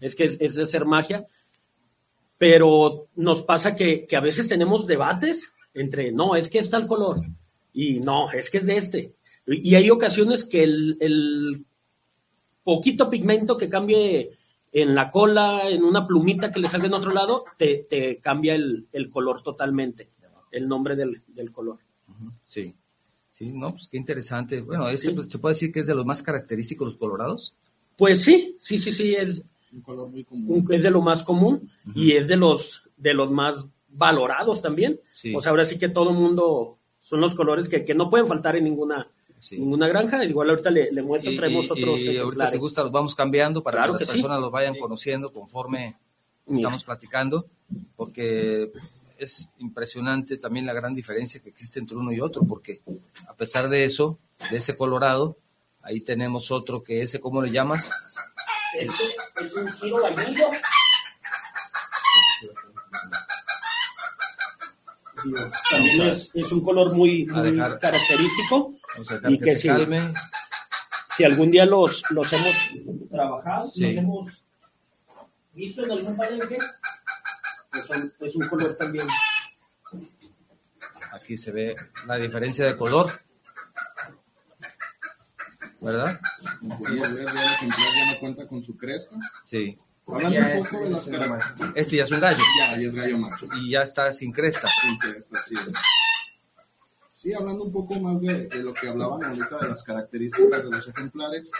[0.00, 1.26] es que es, es de ser magia,
[2.42, 6.88] pero nos pasa que, que a veces tenemos debates entre, no, es que es tal
[6.88, 7.20] color,
[7.72, 9.12] y no, es que es de este.
[9.46, 11.64] Y y hay ocasiones que el, el
[12.64, 14.32] poquito pigmento que cambie
[14.72, 18.56] en la cola, en una plumita que le salga en otro lado, te, te cambia
[18.56, 20.08] el, el color totalmente,
[20.50, 21.78] el nombre del, del color.
[22.44, 22.74] Sí.
[23.32, 24.62] Sí, no, pues qué interesante.
[24.62, 25.14] Bueno, este Sí.
[25.14, 27.54] pues, se puede decir que es de los más característicos los colorados.
[27.96, 30.66] Pues sí, sí, sí, sí, es, Un color muy común.
[30.70, 34.98] es de lo más común y es de los de los más valorados también.
[35.12, 35.34] Sí.
[35.34, 38.56] O sea, ahora sí que todo mundo son los colores que, que no pueden faltar
[38.56, 39.06] en ninguna
[39.40, 39.58] Sí.
[39.58, 40.24] ninguna granja.
[40.24, 43.14] Igual ahorita le, le muestro, Y, traemos y- otros y ahorita si gusta los vamos
[43.16, 44.16] cambiando para Claro que que las sí.
[44.18, 45.96] personas los vayan conociendo conforme
[46.46, 46.58] Mira.
[46.60, 47.46] estamos platicando,
[47.96, 48.70] porque
[49.18, 52.80] es impresionante también la gran diferencia que existe entre uno y otro, porque
[53.26, 54.16] a pesar de eso,
[54.50, 55.36] de ese colorado,
[55.82, 57.90] ahí tenemos otro que ese, ¿cómo le llamas?
[58.78, 59.04] Este
[59.44, 60.50] es un giro vainillo.
[65.24, 65.38] Digo,
[65.70, 68.74] También es, es un color muy, a muy dejar- característico.
[69.28, 70.12] Y que, que se calme.
[71.16, 72.56] Si algún día los, los hemos
[73.10, 73.86] trabajado, Sí.
[73.88, 74.42] los hemos
[75.52, 76.58] visto en algún palenque,
[77.70, 79.06] pues son- es un color también.
[81.12, 83.12] Aquí se ve la diferencia de color.
[85.82, 86.20] ¿Verdad?
[86.70, 89.16] Así es, ya el ejemplar ya no cuenta con su cresta.
[89.44, 89.76] Sí.
[90.06, 91.72] Hablando Ya un poco de las características.
[91.76, 93.46] Este ya es un gallo Ya, y es gallo macho.
[93.60, 94.68] y ya está sin cresta.
[94.80, 95.54] Sin cresta, sí.
[97.14, 100.70] Sí, hablando un poco más de, de lo que hablaban ahorita de las características de
[100.70, 101.50] los ejemplares,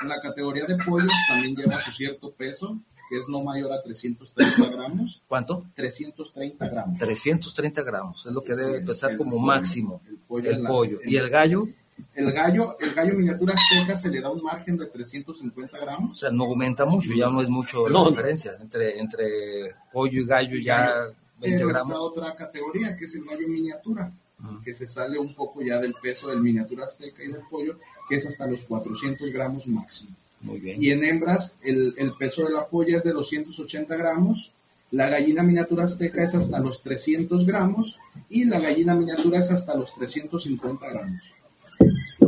[0.00, 2.76] en la categoría de pollos también lleva su cierto peso,
[3.08, 5.22] que es no mayor a 330 gramos.
[5.28, 5.64] ¿Cuánto?
[5.76, 6.98] 330 gramos.
[6.98, 10.50] 330 gramos, es lo que Sí, debe es pesar el como pollo, máximo el pollo
[10.50, 10.98] el en la- pollo.
[11.02, 11.68] en- ¿Y el gallo?
[12.14, 16.18] El gallo, el gallo miniatura azteca se le da un margen de 350 O gramos.
[16.18, 18.04] sea, no aumenta mucho, ya no es mucho No.
[18.04, 18.56] la diferencia.
[18.60, 20.92] Entre, entre pollo y gallo ya
[21.40, 21.98] 20 Pero está gramos.
[22.00, 24.62] otra categoría, que es el gallo miniatura, Ujú.
[24.62, 27.78] que se sale un poco ya del peso del miniatura azteca y del pollo,
[28.08, 30.10] que es hasta los 400 gramos máximo.
[30.40, 30.82] Muy bien.
[30.82, 34.50] Y en hembras, el, el peso de la polla es de 280 gramos,
[34.90, 39.74] la gallina miniatura azteca es hasta los 300 gramos y la gallina miniatura es hasta
[39.76, 41.32] los 350 gramos.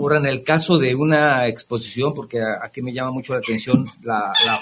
[0.04, 4.32] Ahora, en el caso de una exposición, porque aquí me llama mucho la atención la,
[4.44, 4.60] la,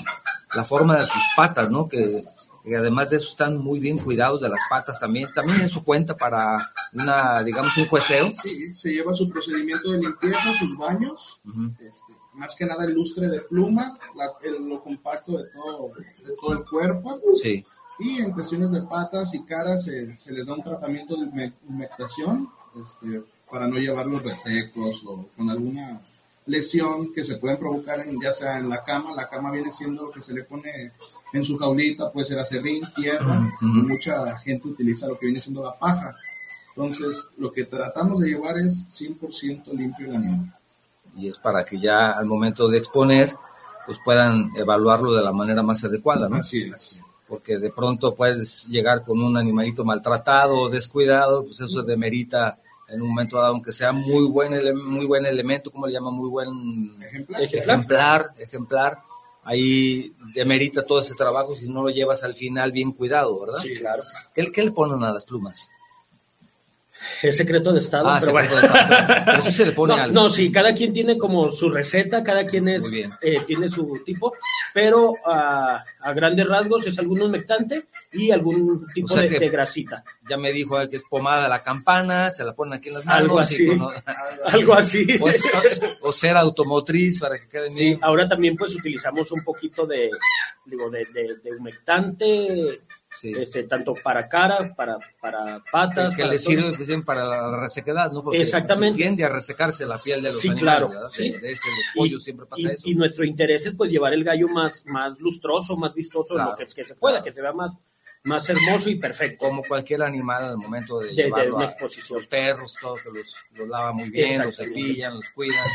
[0.54, 1.88] la forma de sus patas, ¿no?
[1.88, 2.22] Que,
[2.64, 5.28] que además de eso están muy bien cuidados de las patas también.
[5.34, 6.58] También eso cuenta para
[6.92, 8.30] una, digamos, un jueceo.
[8.32, 11.72] Sí, se lleva su procedimiento de limpieza, sus baños, Ujú.
[11.80, 15.88] este, más que nada el lustre de pluma, la- el- lo compacto de todo,
[16.24, 17.18] de todo el cuerpo.
[17.42, 17.66] Sí.
[17.98, 21.52] Y en cuestiones de patas y caras se, se les da un tratamiento de hume-
[21.68, 22.48] humectación
[22.80, 23.22] este,
[23.52, 26.00] para no llevarlos resecos o con alguna
[26.46, 29.14] lesión que se pueden provocar en, ya sea en la cama.
[29.14, 30.92] La cama viene siendo lo que se le pone
[31.34, 33.40] en su jaulita, puede ser acerrín, tierra.
[33.56, 33.78] Ujú.
[33.78, 36.16] y mucha gente utiliza lo que viene siendo la paja.
[36.74, 40.58] Entonces, lo que tratamos de llevar es 100% limpio el animal.
[41.14, 43.34] Y es para que ya al momento de exponer,
[43.84, 46.36] pues puedan evaluarlo de la manera más adecuada, ¿no?
[46.36, 47.00] Así es.
[47.28, 52.58] porque de pronto puedes llegar con un animalito maltratado descuidado, pues eso demerita
[52.92, 56.10] en un momento dado, aunque sea muy buen, ele- muy buen elemento, ¿cómo le llama?
[56.10, 56.48] Muy buen
[57.02, 57.42] Ejemplar.
[57.42, 58.98] ejemplar, ejemplar,
[59.44, 63.58] ahí demerita todo ese trabajo si no lo llevas al final bien cuidado, ¿verdad?
[63.60, 64.02] Sí, claro.
[64.34, 65.68] ¿Qué, qué le ponen a las plumas?
[67.22, 68.68] Es secreto de Estado, Ah, pero secreto bueno.
[68.74, 69.22] de Estado.
[69.26, 70.14] Pero sí se le pone no, algo.
[70.14, 74.32] no, sí, cada quien tiene como su receta, cada quien es, eh, tiene su tipo,
[74.74, 80.02] pero a, a grandes rasgos es algún humectante y algún tipo O sea de, grasita.
[80.28, 83.20] Ya me dijo que es pomada la campana, se la ponen aquí en las manos.
[83.22, 83.66] Algo así.
[83.66, 83.92] con-
[84.52, 85.06] Algo así.
[86.00, 87.98] o, cera automotriz para que quede Sí, bien.
[88.02, 90.10] ahora también pues utilizamos un poquito de,
[90.66, 92.80] digo, de, de, de humectante,
[93.14, 93.32] Sí.
[93.36, 96.14] este, tanto para cara, para, para patas.
[96.16, 98.22] que para le sirve pues, para la resequedad, ¿no?
[98.24, 98.96] Porque Exactamente.
[98.96, 101.30] tiende a resecarse la piel de los Sí, animales, claro, sí.
[101.30, 102.88] De, de este de pollo siempre pasa y, eso.
[102.88, 106.56] y nuestro interés es pues llevar el gallo más, más lustroso, más vistoso, Claro, lo
[106.56, 107.24] que, que se pueda, claro.
[107.24, 107.76] que se vea más,
[108.24, 109.46] más hermoso y perfecto.
[109.46, 112.16] Como cualquier animal al momento de, De- de llevarlo una a exposición.
[112.18, 115.66] los perros, todo que los, los lava muy bien, los cepillan, los cuidan,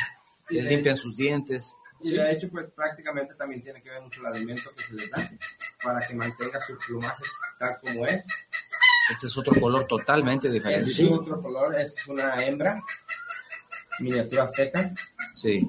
[0.50, 1.76] les limpian sus dientes.
[2.02, 5.10] Y de hecho, pues prácticamente también tiene que ver mucho el alimento que se les
[5.12, 5.30] da
[5.84, 7.24] para que mantenga su plumaje
[7.60, 8.26] tal como es.
[9.12, 10.86] Este es otro color totalmente diferente.
[10.90, 11.10] Es Sí.
[11.12, 12.80] otro color, es una hembra,
[14.00, 14.94] miniatura azteca.
[15.34, 15.68] Sí.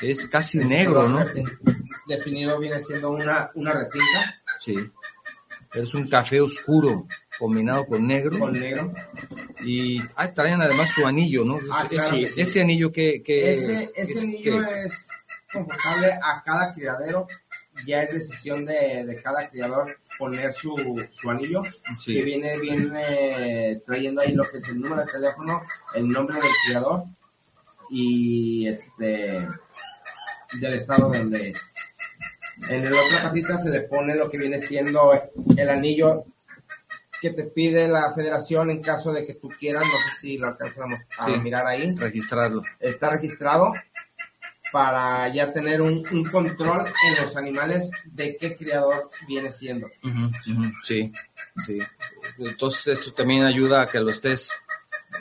[0.00, 1.20] Es casi Este negro, ¿no?
[1.20, 1.58] defini-
[2.06, 4.42] Definido viene siendo una, una retinta.
[4.58, 4.74] Sí.
[5.74, 7.06] Es un café oscuro
[7.38, 8.36] combinado con negro.
[8.38, 8.92] Con negro.
[9.64, 11.58] Y ah, traen además su anillo, ¿no?
[11.70, 12.40] Ah, Es- claro sí, que sí.
[12.40, 13.22] Este anillo que...
[13.22, 15.08] que Ese, ese es- anillo que es
[15.52, 17.26] confortable a cada criadero.
[17.86, 20.74] Ya es decisión de, de cada criador poner su,
[21.10, 21.62] su anillo,
[21.98, 22.14] Sí.
[22.14, 25.62] que viene, viene trayendo ahí lo que es el número de teléfono,
[25.94, 27.04] el nombre del criador
[27.90, 29.48] y este
[30.60, 31.60] del estado donde es.
[32.68, 35.12] En la otra patita se le pone lo que viene siendo
[35.56, 36.24] el anillo
[37.22, 40.48] que te pide la federación en caso de que tú quieras, no sé si lo
[40.48, 41.32] alcanzamos a Sí.
[41.38, 42.62] mirar ahí registrarlo.
[42.80, 43.72] está registrado
[44.72, 49.88] para ya tener un, un control en los animales de qué criador viene siendo.
[50.84, 51.12] Sí,
[51.66, 51.78] sí.
[52.38, 54.52] Entonces eso también ayuda a que lo estés,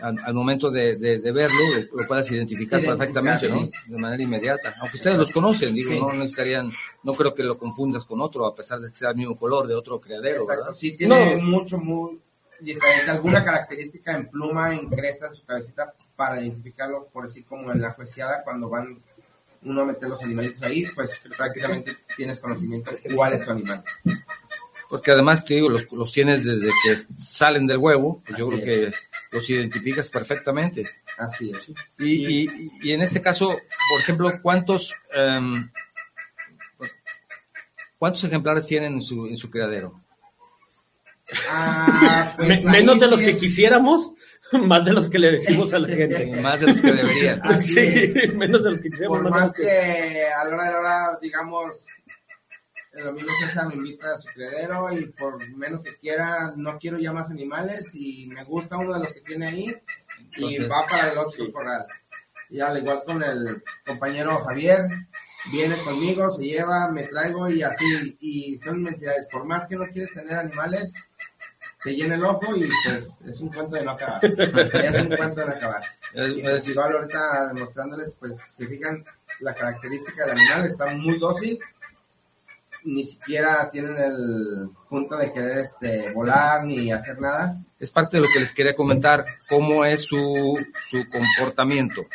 [0.02, 1.58] al, al momento de, de- de verlo,
[1.94, 3.70] lo, puedas identificar, Identificar, perfectamente, ¿no?
[3.88, 4.76] De manera inmediata.
[4.80, 6.00] Aunque ustedes los conocen, digo, Sí.
[6.00, 6.72] no necesitarían,
[7.04, 9.68] no creo que lo confundas con otro, a pesar de que sea el mismo color
[9.68, 10.78] de otro criadero, Exacto, ¿verdad?
[10.78, 11.44] sí tiene No.
[11.44, 12.20] mucho, muy
[12.60, 13.10] diferente.
[13.10, 17.82] Alguna característica en pluma, en cresta de su cabecita para identificarlo, por así como en
[17.82, 18.98] la juiciada, cuando van
[19.64, 23.84] uno a meter los animalitos ahí, pues prácticamente tienes conocimiento de cuál es tu animal.
[24.90, 28.62] Porque además, te digo, los, los tienes desde que salen del huevo, pues yo Así
[28.62, 28.94] creo que
[29.32, 30.90] los identificas perfectamente.
[31.18, 31.72] Así es.
[32.00, 35.70] Y, y, y en este caso, por ejemplo, ¿cuántos em,
[37.98, 40.00] cuántos ejemplares tienen en su, en su criadero?
[41.50, 44.14] Ah, pues menos de sí los que es- quisiéramos,
[44.66, 46.26] más de los que le decimos a la gente.
[46.42, 47.40] Más de los que deberían.
[47.44, 48.34] Así sí, es.
[48.36, 49.22] menos de los que quisiéramos.
[49.22, 51.86] Por más que- que a la hora de la hora, digamos,
[52.94, 56.98] el domingo César me invita a su criadero y por menos que quiera, no quiero
[56.98, 59.76] ya más animales y me gusta uno de los que tiene ahí
[60.38, 61.86] y Entonces, va para el otro corral.
[62.50, 64.88] Y al igual con el compañero Javier,
[65.52, 69.28] viene conmigo, se lleva, me traigo y así, y son inmensidades.
[69.32, 70.92] Por más que no quieres tener animales,
[71.84, 74.20] te llena el ojo y pues es un cuento de no acabar.
[74.26, 75.84] es un cuento de no acabar.
[76.14, 79.04] Es- igual ahorita demostrándoles, pues se fijan
[79.42, 81.58] la característica del animal, está muy dócil,
[82.84, 87.58] ni siquiera tienen el punto de querer este volar ni hacer nada.
[87.80, 92.06] es parte de lo que les quería comentar, cómo es su, su comportamiento.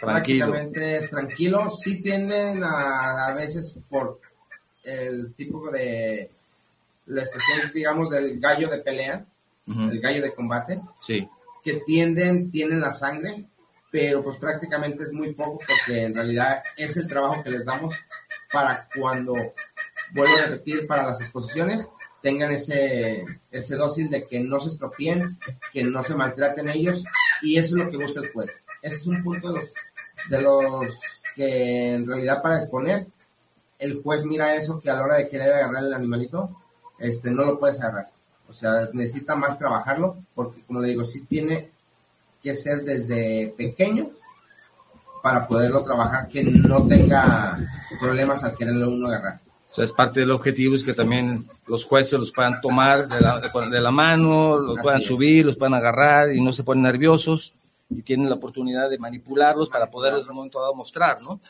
[0.00, 0.46] Tranquilo.
[0.46, 4.18] Prácticamente es tranquilo, sí tienden a, a veces por
[4.84, 6.30] el tipo de
[7.10, 9.24] la expresión, digamos, del gallo de pelea,
[9.66, 11.28] Ujú, el gallo de combate, Sí,
[11.62, 13.44] que tienden, tienen la sangre,
[13.90, 17.94] pero pues prácticamente es muy poco porque en realidad es el trabajo que les damos
[18.52, 19.34] para cuando,
[20.12, 21.88] vuelvo a repetir, para las exposiciones
[22.22, 25.38] tengan ese, ese dócil de que no se estropeen,
[25.72, 27.04] que no se maltraten ellos
[27.42, 28.62] y eso es lo que busca el juez.
[28.82, 29.72] Ese es un punto de los,
[30.28, 30.86] de los
[31.34, 33.06] que en realidad para exponer
[33.78, 36.59] el juez mira eso que a la hora de querer agarrar el animalito,
[37.00, 38.08] este, no lo puedes agarrar.
[38.48, 41.70] O sea, necesita más trabajarlo, porque como le digo, sí tiene
[42.42, 44.10] que ser desde pequeño
[45.22, 47.58] para poderlo trabajar, que no tenga
[48.00, 49.40] problemas al quererlo uno agarrar.
[49.70, 53.20] o sea, es parte del objetivo es que también los jueces los puedan tomar de
[53.20, 55.06] la, de la mano, los Así puedan es.
[55.06, 57.52] subir, los puedan agarrar y no se ponen nerviosos
[57.90, 61.40] y tienen la oportunidad de manipularlos para poderlos en un momento dado mostrar, ¿no?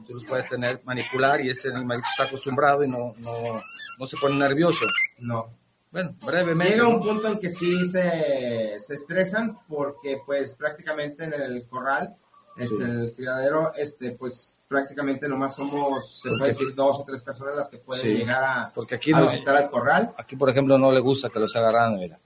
[0.00, 3.62] Entonces los puedes tener, manipular y ese animalito está acostumbrado y no, no,
[3.98, 4.84] no se pone nervioso.
[5.18, 5.46] No.
[5.92, 6.74] Bueno, brevemente.
[6.74, 12.14] Llega un punto en que sí se, se estresan porque pues prácticamente en el corral,
[12.56, 12.82] este, Sí.
[12.82, 17.22] en el criadero, este, pues prácticamente nomás somos, se Porque- puede decir, dos o tres
[17.22, 18.14] personas las que pueden Sí.
[18.18, 20.12] llegar a, Porque aquí a no- visitar al corral.
[20.16, 22.18] Aquí, por ejemplo, no le gusta que los agarran, mira.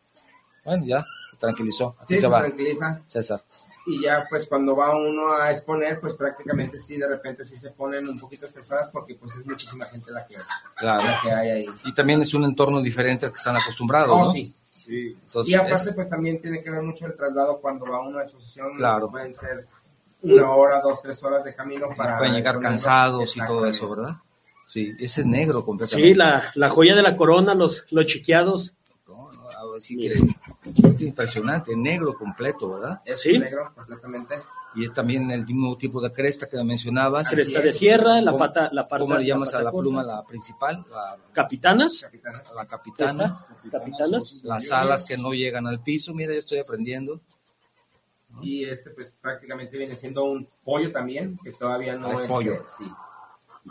[0.65, 1.05] Bueno, ya,
[1.39, 1.97] tranquilizó.
[2.01, 3.01] Así Sí, te se va, tranquiliza.
[3.09, 3.41] César.
[3.87, 7.71] Y ya pues cuando va uno a exponer, pues prácticamente sí, de repente sí se
[7.71, 10.37] ponen un poquito estresadas porque pues es muchísima gente la que,
[10.77, 11.03] Claro.
[11.05, 11.67] la que hay ahí.
[11.85, 14.31] Y también es un entorno diferente al que están acostumbrados, Oh, ¿no?
[14.31, 14.55] sí.
[14.87, 18.19] Entonces, y aparte, es- pues también tiene que ver mucho el traslado cuando va uno
[18.19, 18.77] a exposición.
[18.77, 19.11] Claro.
[19.11, 19.67] Pueden ser
[20.23, 22.19] una hora, dos, tres horas de camino para.
[22.19, 24.15] pueden llegar cansados y todo eso, ¿verdad?
[24.67, 26.09] Sí, ese es negro completamente.
[26.11, 28.75] Sí, la, la joya de la corona, los, los chiqueados.
[29.07, 30.15] No, no, a ver, sí que-
[30.65, 33.01] es impresionante, negro completo, ¿verdad?
[33.05, 33.39] Es Sí.
[33.39, 34.35] negro completamente.
[34.77, 37.29] Y es también el mismo tipo de cresta que mencionabas.
[37.31, 37.65] Cresta es.
[37.65, 39.83] de sierra, la ¿Cómo- pata, la parte, ¿Cómo le llamas a la corta.
[39.83, 40.85] pluma, la principal?
[40.91, 42.43] La, Capitanas, Capitana.
[42.57, 43.47] la capitana.
[43.71, 44.35] capitanas.
[44.43, 47.21] Las alas que no llegan al piso, mira, yo estoy aprendiendo.
[48.43, 52.29] Y este, pues prácticamente viene siendo un pollo también, que todavía no Ah, es este,
[52.29, 52.65] pollo.
[52.77, 52.85] Sí.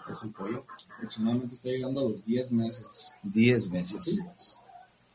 [0.09, 0.63] Es un pollo.
[0.95, 3.13] Aproximadamente está llegando a los 10 meses.
[3.23, 4.57] 10 meses.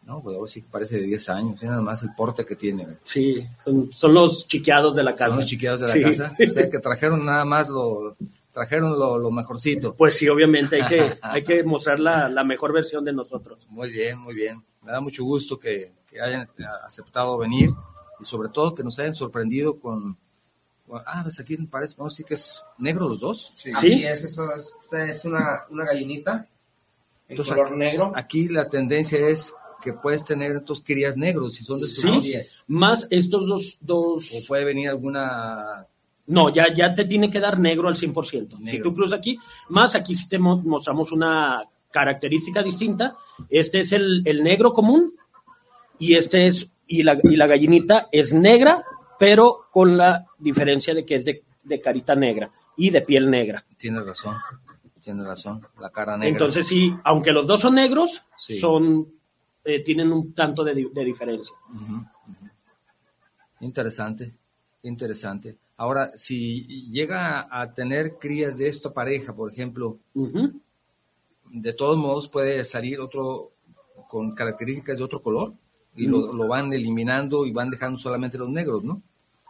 [0.09, 2.85] No, pues ahora sí que parece de 10 años, nada más el porte que tiene.
[2.85, 2.97] güey.
[3.05, 5.29] Sí, son, son los chiqueados de la casa.
[5.29, 6.03] Son los chiqueados de la Sí.
[6.03, 6.35] casa.
[6.49, 8.17] O sea, que trajeron nada más lo,
[8.55, 9.95] trajeron lo, lo mejorcito.
[9.95, 13.67] Pues sí, obviamente hay que, hay que mostrar la, la mejor versión de nosotros.
[13.69, 14.63] Muy bien, muy bien.
[14.83, 16.49] Me da mucho gusto que, que hayan
[16.87, 17.71] aceptado venir
[18.19, 20.17] y sobre todo que nos hayan sorprendido con...
[20.87, 23.53] con- ah, pues aquí me parece, vamos a decir que es negro los dos.
[23.55, 23.71] Sí.
[23.73, 24.05] ¿Sí?
[24.05, 26.47] Así es, eso es, esta es una, una gallinita
[27.29, 28.13] en Entonces, color aquí- negro.
[28.17, 32.33] Aquí la tendencia es que puedes tener estos crías negros si son de estos Sí.
[32.35, 32.59] es.
[32.67, 35.87] Más estos dos, dos O puede venir alguna...
[36.27, 38.59] No, ya, ya te tiene que dar negro al 100%.
[38.59, 38.83] Si Negro.
[38.91, 39.39] tú cruzas aquí,
[39.71, 43.17] más aquí sí te mo- mostramos una característica distinta.
[43.49, 45.15] Este es el, el negro común
[45.99, 48.85] y este es, y la, y la gallinita es negra,
[49.19, 53.65] pero con la diferencia de que es de, de carita negra y de piel negra.
[53.79, 54.37] Tiene razón,
[55.03, 56.29] tiene razón, la cara negra.
[56.29, 58.59] Entonces sí, aunque los dos son negros, Sí.
[58.59, 59.07] son,
[59.69, 61.55] eh, tienen un tanto de, di- de diferencia.
[63.61, 64.33] Interesante,
[64.85, 65.57] interesante.
[65.77, 69.99] Ahora, si llega a tener crías de esta pareja, por ejemplo,
[71.51, 73.51] de todos modos puede salir otro
[74.09, 75.53] con características de otro color
[75.97, 79.03] y lo, lo van eliminando y van dejando solamente los negros, ¿no?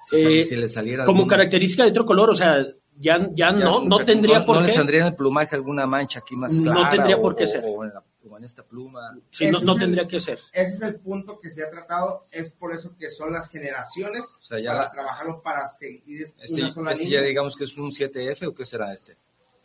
[0.05, 2.63] Si, Eh, si le saliera Como algún- característica de otro color, o sea,
[3.01, 4.75] ya, ya, ya, no, no tendría no- por no le qué.
[4.75, 7.49] saldría en el plumaje alguna mancha aquí más No clara tendría o- por qué o-
[7.49, 7.63] ser.
[7.67, 10.39] o en, la- o en esta pluma Sí, no, no es el- tendría que ser.
[10.53, 14.23] Ese es el punto que se ha tratado, es por eso que son las generaciones,
[14.41, 17.21] O sea, ya para la- trabajarlo para seguir este, una sola este línea.
[17.21, 19.17] ya digamos que es un 7F o qué será este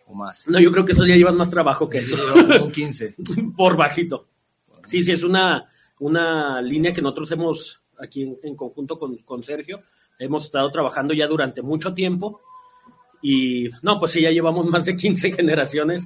[0.06, 2.16] o más No, yo creo que eso ya llevan más trabajo que eso,
[2.64, 3.16] un 15
[3.58, 4.26] por bajito.
[4.86, 5.66] Sí, sí, es una,
[6.00, 9.82] una línea que nosotros hemos, aquí en, en conjunto con, con Sergio,
[10.20, 12.40] hemos estado trabajando ya durante mucho tiempo
[13.22, 16.06] y no, pues sí, ya llevamos más de 15 generaciones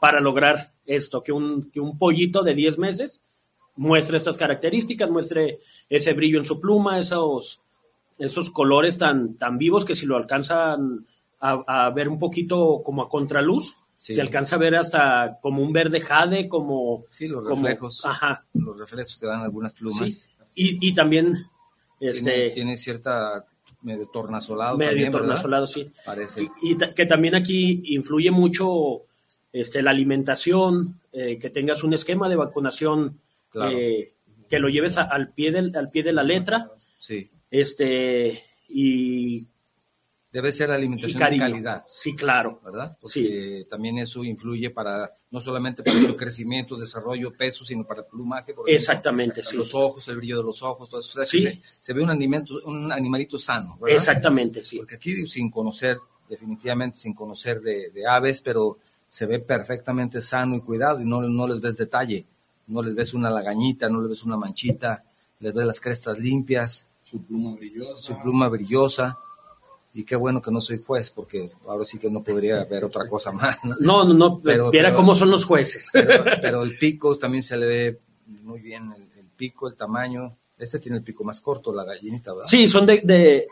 [0.00, 3.20] para lograr esto, que un, que un pollito de 10 meses
[3.76, 7.60] muestre estas características, muestre ese brillo en su pluma, esos,
[8.18, 11.04] esos colores tan, tan vivos que si lo alcanzan
[11.40, 14.14] a, a ver un poquito como a contraluz, Sí.
[14.14, 17.04] se alcanza a ver hasta como un verde jade, como...
[17.08, 20.28] sí los como- reflejos ajá, los reflejos que dan algunas plumas sí.
[20.54, 21.46] Y, y también,
[21.98, 23.42] este, tiene, tiene cierta
[23.80, 25.26] medio tornasolado medio también, ¿verdad?
[25.28, 25.90] tornasolado, sí.
[26.04, 29.00] parece Y, que también aquí influye mucho
[29.52, 33.18] este, la alimentación, eh, que tengas un esquema de vacunación
[33.50, 33.76] Claro.
[33.78, 34.12] eh,
[34.50, 39.44] que lo lleves a- al, pie del, al pie de la letra sí este y,
[40.32, 42.60] debe ser alimentación de calidad Sí, claro.
[42.64, 42.96] ¿verdad?
[43.00, 48.06] Porque también eso influye para, no solamente para su crecimiento, desarrollo, peso, sino para el
[48.08, 48.52] plumaje.
[48.52, 48.74] por ejemplo.
[48.74, 49.56] Exactamente, sí.
[49.56, 51.20] Los ojos, el brillo de los ojos, todo eso.
[51.20, 51.42] O sea, Sí.
[51.42, 53.96] se, se ve un, alimento, un animalito sano, ¿verdad?
[53.96, 54.76] Exactamente, sí.
[54.78, 55.96] Porque aquí sin conocer,
[56.28, 58.76] definitivamente sin conocer de, de aves, pero
[59.16, 62.26] se ve perfectamente sano y cuidado y no, no les ves detalle.
[62.66, 65.02] No les ves una lagañita, no les ves una manchita,
[65.40, 68.02] les ves las crestas limpias, Su pluma brillosa.
[68.02, 69.16] su pluma brillosa.
[69.94, 73.08] Y qué bueno que no soy juez, porque ahora sí que no podría ver otra
[73.08, 73.56] cosa más.
[73.64, 74.04] ¿no?
[74.04, 75.88] No, no, Pero- viera pero- cómo son los jueces.
[75.94, 77.98] Pero, pero el pico también se le ve
[78.42, 80.30] muy bien, el, el pico, el tamaño.
[80.58, 82.48] Este tiene el pico más corto, la gallinita, ¿verdad?
[82.50, 83.46] Sí, son de, de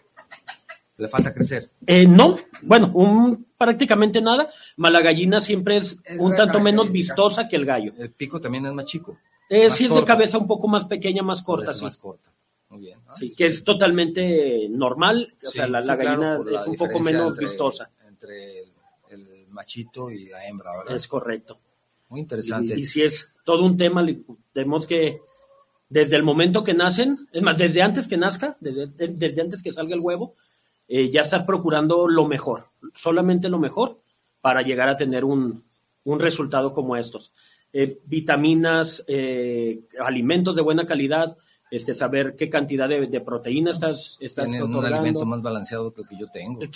[0.96, 1.68] Le falta crecer.
[1.86, 6.92] eh, no, bueno, un, prácticamente nada, mas la gallina siempre es, Es un tanto menos
[6.92, 7.92] vistosa que el gallo.
[7.98, 9.18] El pico también es más chico.
[9.50, 11.84] Eh, Más sí es de cabeza un poco más pequeña, más por corta, sí.
[11.84, 12.30] más corta.
[12.70, 12.98] Muy bien.
[13.14, 16.76] Sí, que es totalmente normal, o sí, sea, la, sí, la claro, gallina es un
[16.76, 18.68] poco menos entre- vistosa, Entre el,
[19.10, 20.94] el machito y la hembra, ¿verdad?
[20.96, 21.58] es correcto.
[22.08, 22.74] Muy interesante.
[22.76, 24.04] Y, y si es todo un tema,
[24.52, 25.20] tenemos que,
[25.88, 29.62] desde el momento que nacen, es más, desde antes que nazca, desde, de- desde antes
[29.62, 30.34] que salga el huevo,
[30.88, 33.96] eh, ya estar procurando lo mejor, solamente lo mejor,
[34.40, 35.62] para llegar a tener un,
[36.04, 37.32] un resultado como estos.
[37.72, 41.36] Eh, vitaminas, eh, alimentos de buena calidad,
[41.70, 44.96] este, saber qué cantidad de, de proteína estás, estás Tienen un otorgando.
[44.98, 46.60] alimento más balanceado que el que yo tengo.
[46.60, 46.70] Que,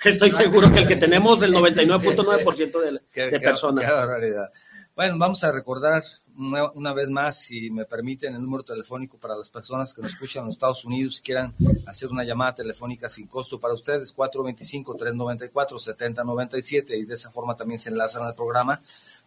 [0.00, 3.84] que estoy seguro que el que tenemos, el 99.9% de, Qué- de qué- personas.
[3.84, 4.50] qué barbaridad.
[4.96, 6.02] Bueno, vamos a recordar
[6.38, 10.40] una, vez más, si me permiten, el número telefónico para las personas que nos escuchan
[10.40, 11.52] en los Estados Unidos y quieran
[11.86, 17.90] hacer una llamada telefónica sin costo para ustedes, 425-394-7097 y de esa forma también se
[17.90, 18.80] enlazan al programa.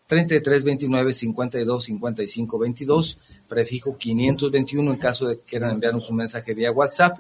[0.07, 6.55] 33 29 52 55 22, prefijo 521 en caso de que quieran enviarnos un mensaje
[6.55, 7.20] vía WhatsApp.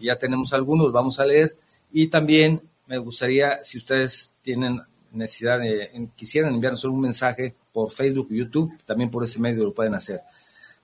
[0.00, 1.54] Ya tenemos algunos, vamos a leer.
[1.92, 4.80] Y también me gustaría, si ustedes tienen
[5.12, 9.74] necesidad de, quisieran enviarnos un mensaje por Facebook y YouTube, también por ese medio lo
[9.74, 10.20] pueden hacer.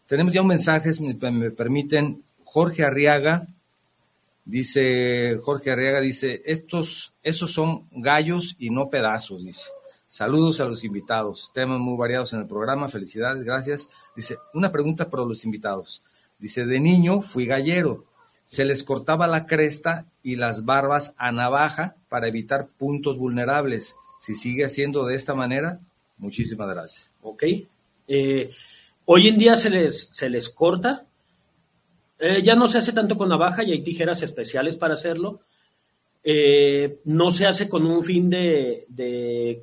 [0.08, 3.46] Tenemos ya un mensaje, si me, permiten, Jorge Arriaga,
[4.44, 9.66] dice, Jorge Arriaga dice, estos, esos son gallos y no pedazos, dice.
[10.08, 13.88] Saludos a los invitados, temas muy variados en el programa, felicidades, gracias.
[14.16, 16.02] Dice, una pregunta para los invitados.
[16.40, 18.04] Dice, de niño fui gallero,
[18.46, 23.94] Se les cortaba la cresta y las barbas a navaja para evitar puntos vulnerables.
[24.20, 25.78] Si sigue haciendo de esta manera,
[26.20, 27.10] muchísimas gracias.
[27.22, 27.42] ¿Ok?
[28.06, 28.50] Eh,
[29.06, 31.04] hoy en día se les, se les corta.
[32.18, 35.40] Eh, ya no se hace tanto con navaja y hay tijeras especiales para hacerlo.
[36.22, 39.62] Eh, no se hace con un fin de, de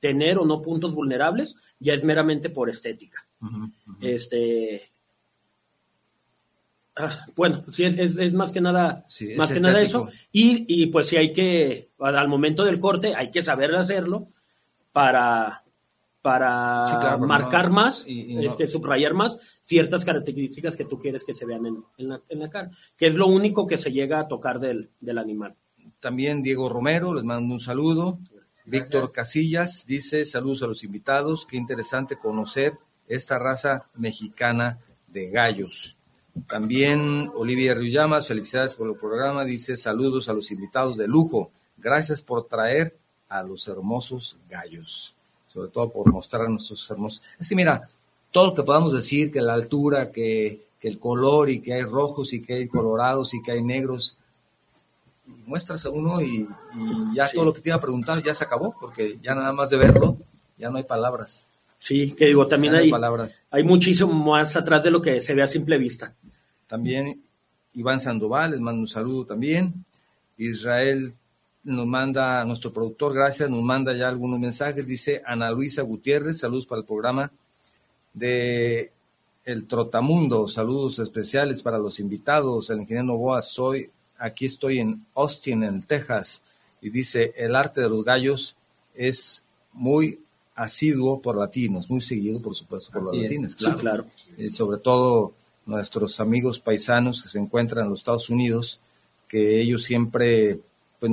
[0.00, 3.24] tener o no puntos vulnerables, ya es meramente por estética.
[4.00, 4.88] Este,
[6.96, 10.08] ah, bueno, sí, es, es, es, más que nada, Sí, es más que nada eso.
[10.32, 14.28] Y, y pues sí hay que, al momento del corte, hay que saber hacerlo
[14.92, 15.62] para,
[16.26, 20.76] para Sí, claro, pero marcar no- más, y- y no- este, subrayar más ciertas características
[20.76, 23.28] que tú quieres que se vean en, en la, en la cara, que es lo
[23.28, 25.54] único que se llega a tocar del, del animal.
[26.00, 28.18] También Diego Romero, les mando un saludo.
[28.64, 32.72] Víctor Casillas dice, saludos a los invitados, qué interesante conocer
[33.06, 35.94] esta raza mexicana de gallos.
[36.48, 42.20] También Olivia Riullamas, felicidades por el programa, dice, saludos a los invitados de lujo, gracias
[42.20, 42.94] por traer
[43.28, 45.14] a los hermosos gallos,
[45.56, 47.22] sobre todo por mostrarnos esos hermosos.
[47.48, 47.88] Que mira,
[48.30, 51.82] todo lo que podamos decir, que la altura, que, que el color y que hay
[51.82, 54.18] rojos y que hay colorados y que hay negros,
[55.46, 57.36] muestras a uno y, y ya Sí.
[57.36, 59.78] todo lo que te iba a preguntar ya se acabó, porque ya nada más de
[59.78, 60.18] verlo,
[60.58, 61.46] ya no hay palabras.
[61.78, 63.40] Sí, que digo, también Ya hay, palabras.
[63.50, 66.12] hay muchísimo más atrás de lo que se ve a simple vista.
[66.68, 67.18] También
[67.74, 69.72] Iván Sandoval, les mando un saludo también.
[70.36, 71.14] Israel
[71.66, 74.86] nos manda, nuestro productor, gracias, nos manda ya algunos mensajes.
[74.86, 77.30] Dice Ana Luisa Gutiérrez, saludos para el programa
[78.14, 78.92] de
[79.44, 82.70] El Trotamundo, saludos especiales para los invitados.
[82.70, 86.40] El ingeniero Novoa, soy, aquí estoy en Austin, en Texas.
[86.80, 88.54] Y dice, el arte de los gallos
[88.94, 89.42] es
[89.72, 90.20] muy
[90.54, 93.22] asiduo por latinos, muy seguido, por supuesto, por Así los es.
[93.22, 93.56] latinos.
[93.58, 94.06] Sí, claro.
[94.38, 95.34] y sobre todo
[95.66, 98.78] nuestros amigos paisanos que se encuentran en los Estados Unidos,
[99.28, 100.60] que ellos siempre
[101.00, 101.12] pues,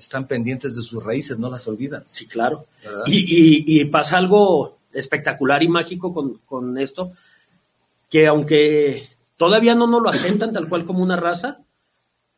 [0.00, 2.02] están pendientes de sus raíces, no las olvidan.
[2.06, 2.66] Sí, claro.
[3.06, 7.12] Y, y- y pasa algo espectacular y mágico con, con esto,
[8.10, 11.58] que aunque todavía no nos lo aceptan tal cual como una raza,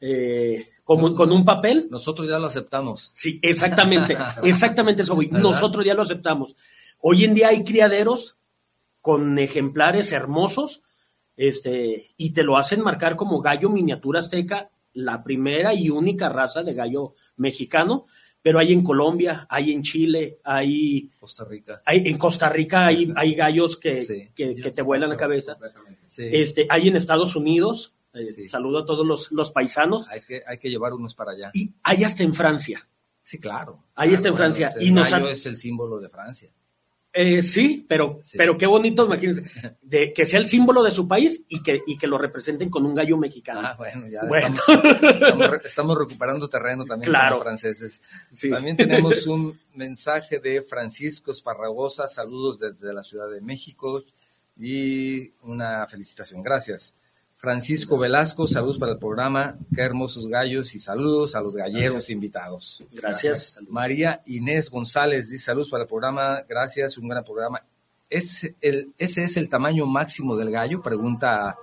[0.01, 3.11] eh, como con un papel, Nosotros ya lo aceptamos.
[3.15, 5.17] sí, exactamente, exactamente eso.
[5.17, 5.39] ¿Verdad?
[5.39, 6.57] nosotros ya lo aceptamos.
[7.01, 8.35] Hoy en día hay criaderos
[9.01, 10.83] con ejemplares hermosos,
[11.37, 16.63] este, y te lo hacen marcar como gallo miniatura azteca, la primera y única raza
[16.63, 18.07] de gallo mexicano,
[18.43, 21.81] pero hay en Colombia, hay en Chile, hay Costa Rica.
[21.85, 24.29] hay, en Costa Rica hay, hay gallos que, Sí.
[24.35, 25.57] que, que te vuelan la cabeza.
[26.07, 26.29] Sí.
[26.33, 27.93] Este, hay en Estados Unidos.
[28.15, 28.49] eh, Sí.
[28.49, 30.07] Saludo a todos los, los paisanos.
[30.09, 31.51] Hay que, hay que llevar unos para allá.
[31.55, 32.87] Y hay hasta en Francia.
[33.23, 33.79] Sí, claro.
[33.95, 34.67] Ahí Claro, está en Francia.
[34.69, 36.51] es- Y el nos gallo han- es el símbolo de Francia.
[37.15, 38.39] Eh, sí, pero, Sí.
[38.39, 39.43] pero qué bonito, imagínense,
[39.83, 42.87] de que sea el símbolo de su país y que, y que lo representen con
[42.87, 43.61] un gallo mexicano.
[43.63, 44.57] Ah, bueno, ya Bueno.
[44.57, 47.33] Estamos, estamos re- estamos recuperando terreno también Claro.
[47.35, 48.01] como franceses.
[48.33, 48.49] Sí.
[48.49, 54.03] También tenemos un mensaje de Francisco Esparragosa, saludos desde la Ciudad de México
[54.59, 56.43] y una felicitación.
[56.43, 56.95] Gracias.
[57.43, 62.85] Francisco Velasco, saludos para el programa, qué hermosos gallos y saludos a los galleros invitados.
[62.93, 63.59] Gracias.
[63.69, 67.61] María Inés González dice saludos para el programa, gracias, un gran programa.
[68.09, 70.83] ¿Es el, ¿Ese es el tamaño máximo del gallo?
[70.83, 71.57] Pregunta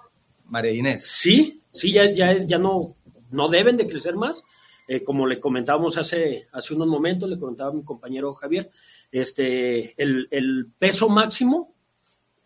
[0.49, 1.07] María Inés.
[1.07, 2.93] Sí, sí, ya, ya, es, ya no,
[3.31, 4.43] no deben de crecer más.
[4.85, 8.69] Eh, como le comentábamos hace, hace unos momentos, le comentaba a mi compañero Javier,
[9.13, 11.73] este, el, el peso máximo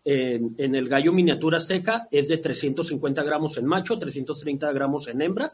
[0.04, 5.22] en, en el gallo miniatura azteca es de 350 gramos en macho, 330 gramos en
[5.22, 5.52] hembra,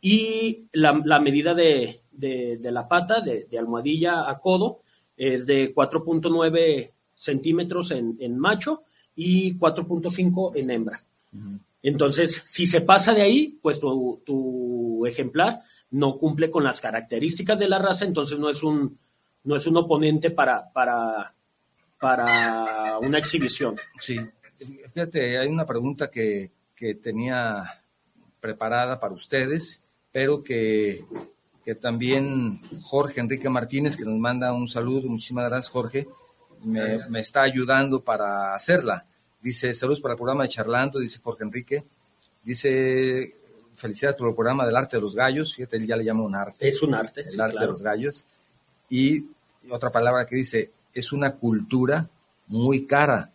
[0.00, 4.78] y la, la medida de, de- de la pata, de, de almohadilla a codo,
[5.16, 8.82] es de 4.9 centímetros en, en macho
[9.14, 11.00] y 4.5 en hembra.
[11.82, 15.60] Entonces, si se pasa de ahí, pues tu, tu ejemplar
[15.92, 18.96] no cumple con las características de la raza, entonces no es un,
[19.44, 21.32] no es un oponente para, para,
[22.02, 23.76] para una exhibición.
[24.00, 24.18] Sí,
[24.92, 27.80] fíjate, hay una pregunta que, que tenía
[28.40, 29.80] preparada para ustedes,
[30.10, 31.04] pero que,
[31.64, 36.08] que también Jorge Enrique Martínez, que nos manda un saludo, muchísimas gracias Jorge,
[36.64, 39.04] me, me está ayudando para hacerla.
[39.40, 41.84] Dice, saludos para el programa de Charlando, dice Jorge Enrique.
[42.42, 43.32] Dice,
[43.76, 46.34] felicidades por el programa del arte de los gallos, fíjate, él ya le llama un
[46.34, 47.20] arte Es un arte.
[47.20, 48.26] el sí, arte de los gallos.
[48.90, 49.24] Y
[49.70, 52.08] otra palabra que dice, es una cultura
[52.48, 53.30] muy cara,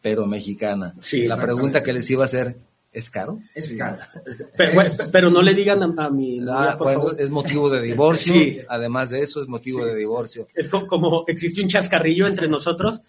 [0.00, 0.94] pero mexicana.
[1.00, 2.56] Sí, La pregunta que les iba a hacer,
[2.92, 3.38] ¿es caro?
[3.54, 3.98] Es caro.
[4.56, 7.20] Pero, Es- pero no le digan a, a mi novia, Ah, por bueno, favor.
[7.20, 8.32] es motivo de divorcio.
[8.34, 8.58] Sí.
[8.68, 10.48] Además de eso, es motivo de divorcio.
[10.54, 13.00] Es co- como existe un chascarrillo entre nosotros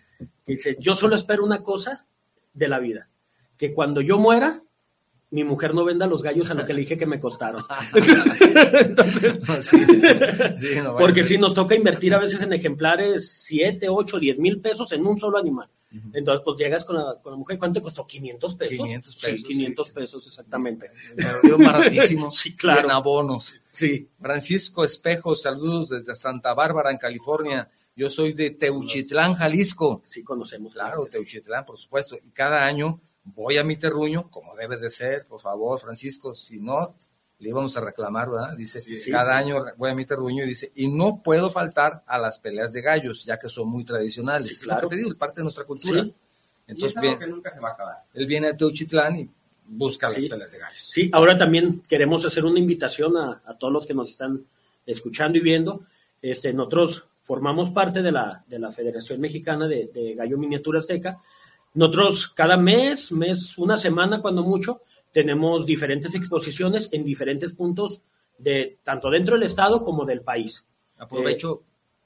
[0.45, 2.03] que dice, yo solo espero una cosa
[2.53, 3.07] de la vida,
[3.57, 4.61] que cuando yo muera,
[5.33, 7.65] mi mujer no venda los gallos a lo que le dije que me costaron.
[8.73, 9.83] Entonces, sí,
[10.57, 14.61] sí, no porque si nos toca invertir a veces en ejemplares 7, 8, 10 mil
[14.61, 15.67] pesos en un solo animal.
[16.13, 18.05] Entonces, pues llegas con la, con la mujer, ¿cuánto te costó?
[18.05, 18.77] ¿500 pesos?
[18.77, 19.39] 500 pesos.
[19.39, 20.91] Sí, 500 pesos, exactamente.
[21.57, 22.31] baratísimo.
[22.31, 22.81] sí, claro.
[22.81, 23.57] En abonos.
[23.71, 24.07] Sí.
[24.19, 27.67] Francisco Espejo, saludos desde Santa Bárbara, en California.
[27.95, 30.01] Yo soy de Teuchitlán, Jalisco.
[30.05, 30.73] Sí, conocemos.
[30.73, 32.15] Claro, Teuchitlán, por supuesto.
[32.15, 36.59] Y cada año voy a mi terruño, como debe de ser, por favor, Francisco, si
[36.59, 36.93] no,
[37.39, 38.55] le íbamos a reclamar, ¿verdad?
[38.55, 38.79] Dice,
[39.11, 42.71] cada año voy a mi terruño y dice, y no puedo faltar a las peleas
[42.73, 44.59] de gallos, ya que son muy tradicionales.
[44.59, 44.87] Sí, claro.
[44.87, 46.05] te digo, parte de nuestra cultura.
[46.67, 47.95] Entonces, y es que nunca se va a acabar.
[48.13, 49.29] Él viene a Teuchitlán y
[49.67, 50.81] busca las peleas de gallos.
[50.81, 54.41] Sí, ahora también queremos hacer una invitación a, todos los que nos están
[54.85, 55.81] escuchando y viendo.
[56.21, 61.19] Este, nosotros formamos parte de la, de la Federación Mexicana de, de Gallo Miniatura Azteca.
[61.75, 68.01] Nosotros cada mes, mes, una semana cuando mucho, tenemos diferentes exposiciones en diferentes puntos
[68.37, 70.65] de tanto dentro del estado como del país.
[70.97, 71.61] Aprovecho,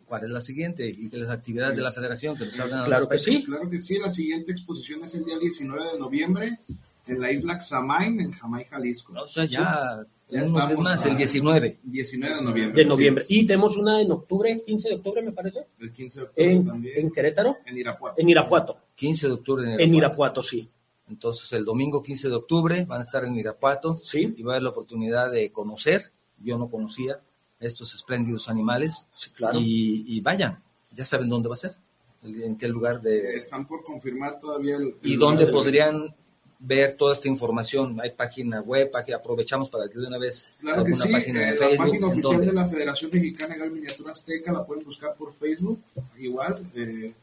[0.05, 0.87] ¿cuál es la siguiente?
[0.87, 3.43] Y de las actividades de la federación que nos hablan Claro que sí.
[3.43, 6.59] Claro que sí, la siguiente exposición es el día 19 de noviembre
[7.07, 9.13] en la isla Xamain, en Jamay, Jalisco.
[9.13, 9.99] O sea, ya,
[10.29, 11.77] ya estamos más, el 19.
[11.83, 12.83] 19 de noviembre.
[12.83, 13.25] De noviembre.
[13.29, 15.59] Y tenemos una en octubre, 15 de octubre me parece.
[15.79, 16.93] El 15 de octubre en, también.
[16.97, 17.57] ¿En Querétaro?
[17.65, 18.21] En Irapuato.
[18.21, 18.77] En Irapuato.
[18.95, 19.83] 15 de octubre en Irapuato.
[19.83, 20.69] En Irapuato, sí.
[21.09, 24.33] Entonces, el domingo 15 de octubre van a estar en Irapuato sí.
[24.37, 26.01] y va a haber la oportunidad de conocer,
[26.39, 27.19] yo no conocía
[27.59, 29.57] estos espléndidos animales, sí, claro.
[29.59, 30.59] y, y, vayan,
[30.91, 31.75] ya saben dónde va a ser,
[32.23, 33.35] en qué lugar de...
[33.35, 34.95] Están por confirmar todavía el...
[35.01, 36.13] ¿Y dónde podrían
[36.59, 37.99] ver toda esta información?
[38.01, 41.39] Hay página web, página, aprovechamos para que de una vez claro alguna que sí, página
[41.41, 41.77] de eh, Facebook.
[41.77, 45.79] La página oficial de la Federación Mexicana de Miniatura Azteca la pueden buscar por Facebook,
[46.17, 47.13] igual, eh,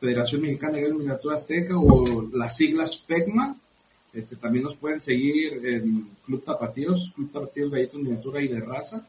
[0.00, 3.56] Federación Mexicana de Miniatura Azteca o las siglas FECMA.
[4.12, 9.06] Este, también nos pueden seguir en Club Tapatíos, Club Tapatíos Galletas Miniatura y de Raza.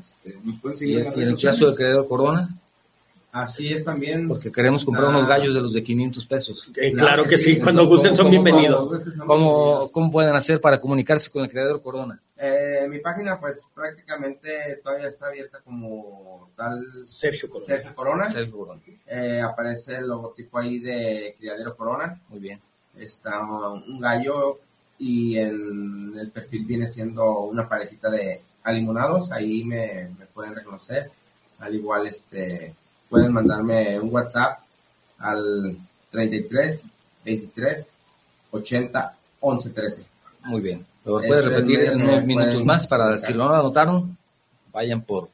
[0.00, 1.76] Este, nos pueden seguir ¿Y, en las y en el caso de.
[1.76, 2.48] Creador Corona?
[3.32, 4.28] Así es también.
[4.28, 5.08] Porque queremos comprar Ah.
[5.08, 6.70] unos gallos de los de 500 pesos.
[6.76, 9.02] Eh, claro que sí, cuando gusten son ¿Cómo- bienvenidos.
[9.18, 12.20] ¿Cómo, cómo, cómo pueden hacer para comunicarse con el Creador Corona?
[12.36, 17.66] Eh, mi página pues prácticamente todavía está abierta como tal Sergio Corona.
[17.66, 18.30] Sergio Corona.
[18.30, 18.80] Sergio Corona.
[19.06, 22.20] Eh, aparece el logotipo ahí de Criadero Corona.
[22.28, 22.60] Muy bien.
[22.98, 24.58] Está un gallo
[24.98, 29.32] y en el perfil viene siendo una parejita de alimonados.
[29.32, 31.10] Ahí me, me pueden reconocer.
[31.60, 32.74] Al igual este
[33.12, 34.60] pueden mandarme un WhatsApp
[35.18, 35.76] al
[36.10, 36.82] 33
[37.24, 37.92] 23
[38.50, 40.04] 80 11 13.
[40.44, 40.86] Muy bien.
[41.04, 44.16] ¿Lo puedes repetir en unos minutos más para, si no lo anotaron,
[44.72, 45.28] vayan por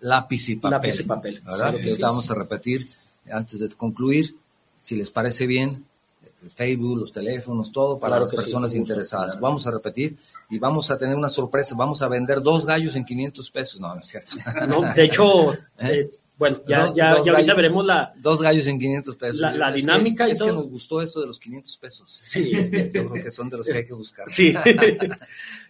[0.00, 0.70] lápiz y papel.
[0.70, 1.42] Lápiz y papel.
[1.44, 1.74] ¿Verdad?
[1.76, 2.32] Sí, Que sí, vamos sí.
[2.32, 2.86] a repetir
[3.30, 4.34] antes de concluir,
[4.80, 5.84] si les parece bien,
[6.42, 9.32] el Facebook, los teléfonos, todo para Claro las sí, personas gusto, interesadas.
[9.32, 9.40] claro.
[9.42, 10.16] Vamos a repetir
[10.48, 11.74] y vamos a tener una sorpresa.
[11.76, 13.80] Vamos a vender dos gallos en 500 pesos.
[13.80, 14.36] No, no es cierto.
[14.66, 16.08] No, de hecho, eh,
[16.38, 18.12] bueno, ya, Dos- ya, dos ya ahorita veremos la...
[18.16, 19.40] Dos gallos en 500 pesos.
[19.40, 22.18] La- la Es que- dinámica y es que nos gustó eso de los 500 pesos.
[22.22, 22.52] Sí,
[22.92, 24.30] Yo creo que son de los que hay que buscar.
[24.30, 24.54] sí.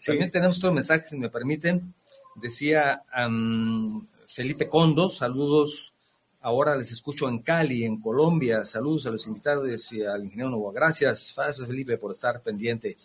[0.04, 1.94] También tenemos otro mensaje, si me permiten.
[2.36, 5.92] Decía am, Felipe Condo, saludos.
[6.40, 8.64] Ahora les escucho en Cali, en Colombia.
[8.64, 10.72] Saludos a los invitados y al ingeniero Novoa.
[10.72, 12.96] Gracias, gracias Felipe por estar pendiente.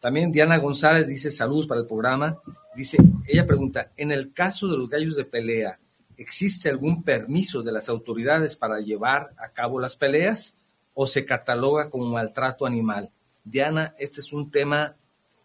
[0.00, 2.38] También Diana González dice saludos para el programa.
[2.74, 2.96] Dice,
[3.26, 5.76] ella pregunta, en el caso de los gallos de pelea,
[6.18, 10.52] ¿existe algún permiso de las autoridades para llevar a cabo las peleas
[10.94, 13.08] o se cataloga como maltrato animal?
[13.44, 14.94] Diana, este es un tema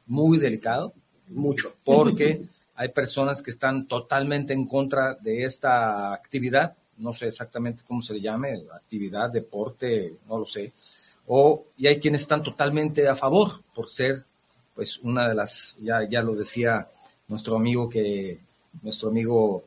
[0.07, 0.93] muy delicado
[1.28, 1.76] Mucho.
[1.86, 2.43] porque
[2.76, 8.15] hay personas que están totalmente en contra de esta actividad, no sé exactamente cómo se
[8.15, 10.74] le llame, actividad, deporte, no lo sé,
[11.28, 14.24] o y hay quienes están totalmente a favor por ser,
[14.76, 16.88] pues una de las, ya, ya lo decía
[17.28, 18.39] nuestro amigo que,
[18.82, 19.63] nuestro amigo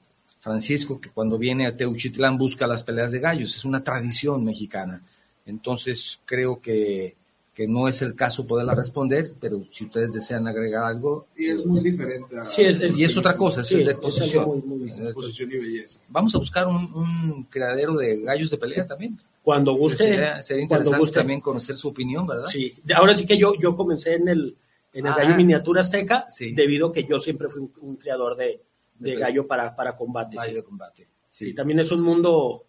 [0.51, 5.03] Francisco, que cuando viene a Teuchitlán busca las peleas de gallos, es una tradición mexicana.
[5.45, 7.17] Entonces creo que,
[7.53, 11.67] que no es el caso poderla responder, pero si ustedes desean agregar algo, Y es
[11.67, 14.45] muy diferente a Sí, es- es- y es otra cosa, es Sí, de es posición.
[14.45, 15.99] algo muy- muy- Entonces, posición y belleza.
[16.11, 19.19] Vamos a buscar un, un criadero de gallos de pelea también.
[19.43, 21.19] Cuando guste, sería, sería cuando interesante guste.
[21.21, 22.47] también conocer su opinión, ¿verdad?
[22.47, 24.55] Sí, ahora sí que yo, yo comencé en el,
[24.93, 25.17] en el Ah.
[25.17, 26.53] gallo miniatura azteca, Sí.
[26.55, 28.61] debido a que yo siempre fui un, un criador de,
[28.99, 30.37] de De- gallo para, para combate.
[30.37, 30.55] Gallo sí.
[30.57, 31.07] de combate.
[31.31, 31.45] Sí.
[31.47, 32.63] Sí, también es un mundo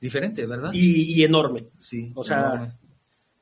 [0.00, 0.70] Diferente, ¿verdad?
[0.72, 1.66] y, y enorme.
[1.78, 2.12] Sí.
[2.14, 2.72] o sea- enorme.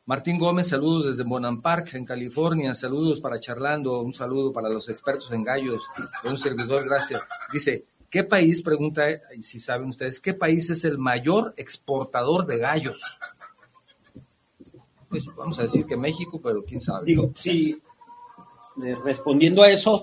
[0.05, 2.75] Martín Gómez, saludos desde Bonham Park, en California.
[2.75, 4.01] Saludos para Charlando.
[4.03, 5.85] Un saludo para los expertos en gallos.
[6.25, 7.23] De un servidor, gracias.
[7.53, 9.05] Dice, ¿qué país, pregunta,
[9.37, 13.01] y si saben ustedes, qué país es el mayor exportador de gallos?
[15.09, 17.05] Pues vamos a decir que México, pero quién sabe.
[17.07, 17.77] Digo, eh,
[19.05, 20.03] respondiendo a eso,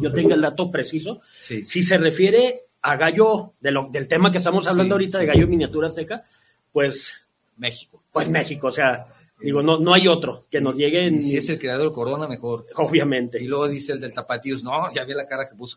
[0.00, 1.64] yo tenga el dato preciso, Sí.
[1.64, 5.26] si se refiere a gallo, de lo, del tema que estamos hablando Sí, ahorita, sí.
[5.26, 6.24] de gallo miniatura seca,
[6.72, 7.14] pues,
[7.58, 8.02] México.
[8.12, 9.06] pues México, o sea,
[9.40, 12.66] digo, no, no hay otro que nos llegue, ni- si es el creador Corona, mejor.
[12.76, 13.42] obviamente.
[13.42, 15.76] Y luego dice el del Tapatíos, no, ya vi la cara que puso.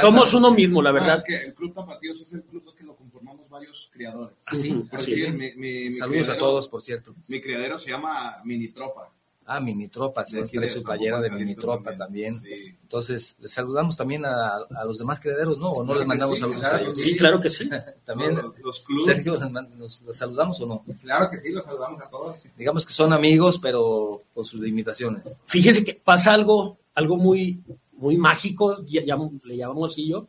[0.00, 1.16] Somos uno mismo, la Ah, verdad.
[1.18, 4.36] es que el Club Tapatíos es el club que lo conformamos varios criadores.
[4.46, 5.10] Así, Por así.
[5.10, 7.14] decir, mi, mi- mi Saludos a criadero- todos, por cierto.
[7.28, 9.10] Mi criadero se llama Mini Tropa.
[9.52, 12.38] Ah, Mini Tropa, se De aquí trae su playera de Jalisco Mini Tropa también.
[12.40, 12.48] Sí.
[12.82, 15.70] Entonces, les saludamos también a, a los demás criaderos, ¿no?
[15.70, 16.98] ¿O no Claro les mandamos sí, saludos claro a ellos?
[16.98, 17.68] Sí, claro que sí.
[18.04, 19.06] También, Los, los clubes.
[19.06, 20.84] Sergio, ¿los, los- los saludamos o no?
[21.00, 22.36] Claro que sí, los saludamos a todos.
[22.56, 25.36] Digamos que son amigos, pero con sus limitaciones.
[25.46, 27.60] Fíjense que pasa algo, algo muy,
[27.94, 30.26] muy mágico, ya, ya le llamamos así yo.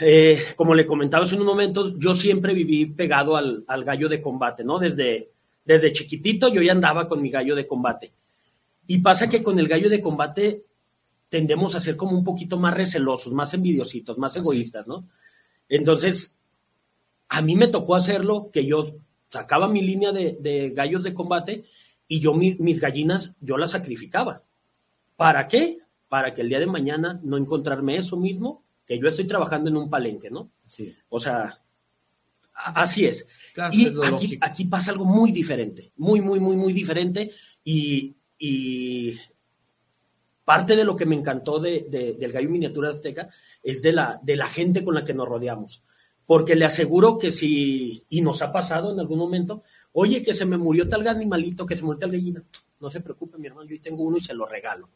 [0.00, 4.22] Eh, como le comentaba hace un momento, yo siempre viví pegado al, al gallo de
[4.22, 4.78] combate, ¿no?
[4.78, 5.28] Desde,
[5.68, 8.10] desde chiquitito yo ya andaba con mi gallo de combate.
[8.86, 10.62] Y pasa que con el gallo de combate
[11.28, 15.04] tendemos a ser como un poquito más recelosos, más envidiositos, más egoístas, ¿no?
[15.68, 16.32] Entonces,
[17.28, 18.94] a mí me tocó hacerlo, que yo
[19.30, 21.64] sacaba mi línea de, de gallos de combate
[22.08, 24.40] y yo mi- mis gallinas, yo las sacrificaba.
[25.18, 25.76] ¿Para qué?
[26.08, 29.76] Para que el día de mañana no encontrarme eso mismo, que yo estoy trabajando en
[29.76, 30.48] un palenque, ¿no?
[30.66, 30.96] Sí.
[31.10, 31.58] O sea,
[32.54, 33.28] así es.
[33.58, 33.94] Claro, y es
[34.40, 37.32] aquí, pasa algo muy diferente, muy, muy, muy, muy diferente.
[37.64, 39.14] Y, y
[40.44, 43.28] parte de lo que me encantó de, de- del gallo miniatura azteca
[43.62, 45.82] es de la, de la gente con la que nos rodeamos.
[46.26, 50.44] Porque le aseguro que si, y nos ha pasado en algún momento, oye, que se
[50.44, 52.42] me murió tal animalito, que se murió tal gallina,
[52.80, 54.88] no se preocupe, mi hermano, yo tengo uno y se lo regalo.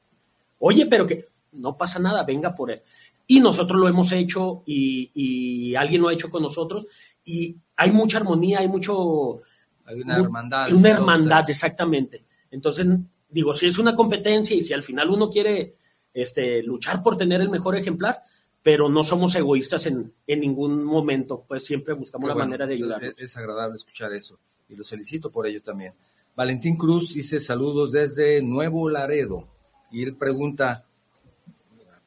[0.60, 2.80] Oye, pero que no pasa nada, venga por él.
[3.26, 6.86] Y nosotros lo hemos hecho y, y alguien lo ha hecho con nosotros
[7.24, 9.40] y hay mucha armonía, hay mucho...
[9.84, 10.72] Hay una hermandad.
[10.72, 12.22] Una hermandad, exactamente.
[12.50, 12.86] Entonces,
[13.28, 15.74] digo, si es una competencia y si al final uno quiere
[16.14, 18.22] este, luchar por tener el mejor ejemplar,
[18.62, 22.74] pero no somos egoístas en, en ningún momento, pues siempre buscamos la bueno, manera de
[22.74, 23.04] ayudar.
[23.04, 25.92] Es, es agradable escuchar eso y los felicito por ello también.
[26.34, 29.48] Valentín Cruz dice saludos desde Nuevo Laredo
[29.90, 30.84] y él pregunta,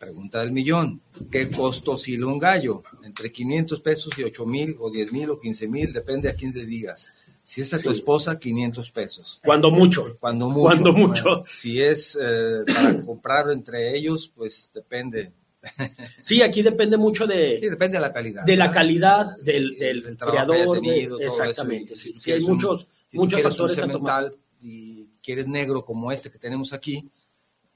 [0.05, 1.01] pregunta del millón,
[1.31, 2.83] ¿qué costo oscila un gallo?
[3.03, 6.53] Entre 500 pesos y 8 mil o 10 mil o 15 mil, depende a quién
[6.53, 7.09] le digas.
[7.43, 7.99] Si es a tu Sí.
[7.99, 9.39] esposa, 500 pesos.
[9.43, 10.15] Cuando mucho.
[10.19, 10.61] Cuando mucho.
[10.61, 11.43] Cuando mucho.
[11.45, 15.31] Si es eh, para comprar entre ellos, pues depende.
[16.21, 18.43] Sí, aquí depende mucho Sí, de, depende de la calidad.
[18.43, 20.79] de la calidad del, del creador.
[20.79, 22.13] tenido, exactamente, sí.
[22.13, 26.29] si Sí, hay un- muchos, Si muchos factores un semental y quieres negro como este
[26.29, 27.03] que tenemos aquí,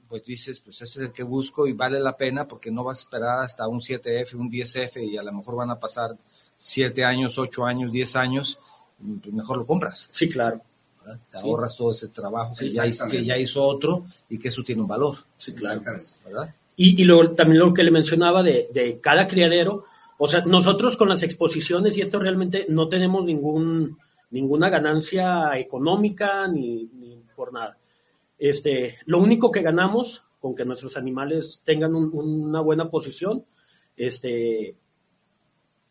[0.09, 2.99] pues dices, pues ese es el que busco y vale la pena porque no vas
[2.99, 6.15] a esperar hasta un 7F, un 10F y a lo mejor van a pasar
[6.57, 8.59] 7 años, 8 años, 10 años,
[9.21, 10.09] pues mejor lo compras.
[10.11, 10.61] Sí, claro.
[11.05, 11.19] ¿verdad?
[11.31, 11.47] Te Sí.
[11.47, 13.17] ahorras todo ese trabajo que, Sí, ya, hizo- exactamente.
[13.19, 15.81] que ya hizo otro y que eso tiene un valor, Sí, claro.
[16.75, 19.85] Y, y luego también lo que le mencionaba de, de cada criadero,
[20.17, 23.97] o sea, nosotros con las exposiciones y esto realmente no tenemos ningún,
[24.31, 27.77] ninguna ganancia económica ni, ni por nada.
[28.39, 33.43] Este, lo único que ganamos con que nuestros animales tengan un- una buena posición,
[33.97, 34.75] este,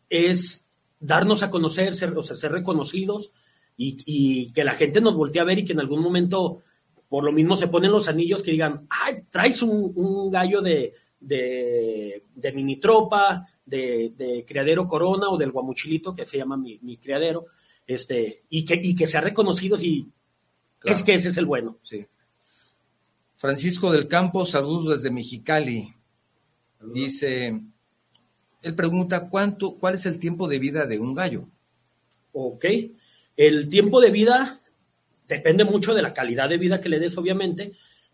[0.09, 0.65] es
[0.99, 3.31] darnos a conocer, ser, o sea, ser reconocidos
[3.77, 6.61] y, y que la gente nos voltee a ver y que en algún momento
[7.07, 10.93] por lo mismo se ponen los anillos que digan, ay, traes un, un gallo de,
[11.19, 16.77] de, de mini tropa, de, de criadero corona o del guamuchilito, que se llama mi,
[16.81, 17.45] mi criadero,
[17.87, 20.07] este, y que, y que sea reconocido y
[20.79, 20.95] Claro.
[20.97, 21.75] es que ese es el bueno.
[21.83, 22.05] Sí.
[23.43, 25.93] Francisco del Campo, saludos desde Mexicali.
[26.93, 27.57] Dice,
[28.61, 31.45] él pregunta, ¿cuánto, ¿cuál es el tiempo de vida de un gallo?
[32.33, 32.65] Ok.
[33.37, 34.59] El tiempo de vida
[35.25, 37.71] depende mucho de la calidad de vida que le des, obviamente,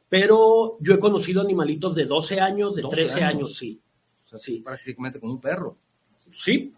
[0.10, 3.56] pero yo he conocido animalitos de 12 años, de 12 13 años, años.
[3.58, 3.80] sí.
[4.28, 4.62] O sea, Sí.
[4.64, 5.76] prácticamente como un perro.
[6.32, 6.72] Sí,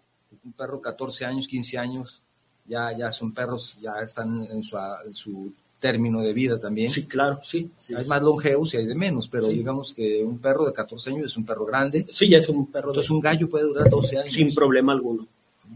[0.44, 2.22] Un perro 14 años, 15 años,
[2.66, 6.90] ya, ya son perros, ya están en su, en su término de vida también.
[6.90, 7.70] sí, claro, sí.
[7.96, 9.52] hay más longevos y hay de menos, pero Sí.
[9.54, 12.06] digamos que un perro de 14 años es un perro grande.
[12.10, 14.32] Sí, ya es un perro de- Entonces un gallo puede durar 12 años.
[14.32, 15.26] sin problema alguno.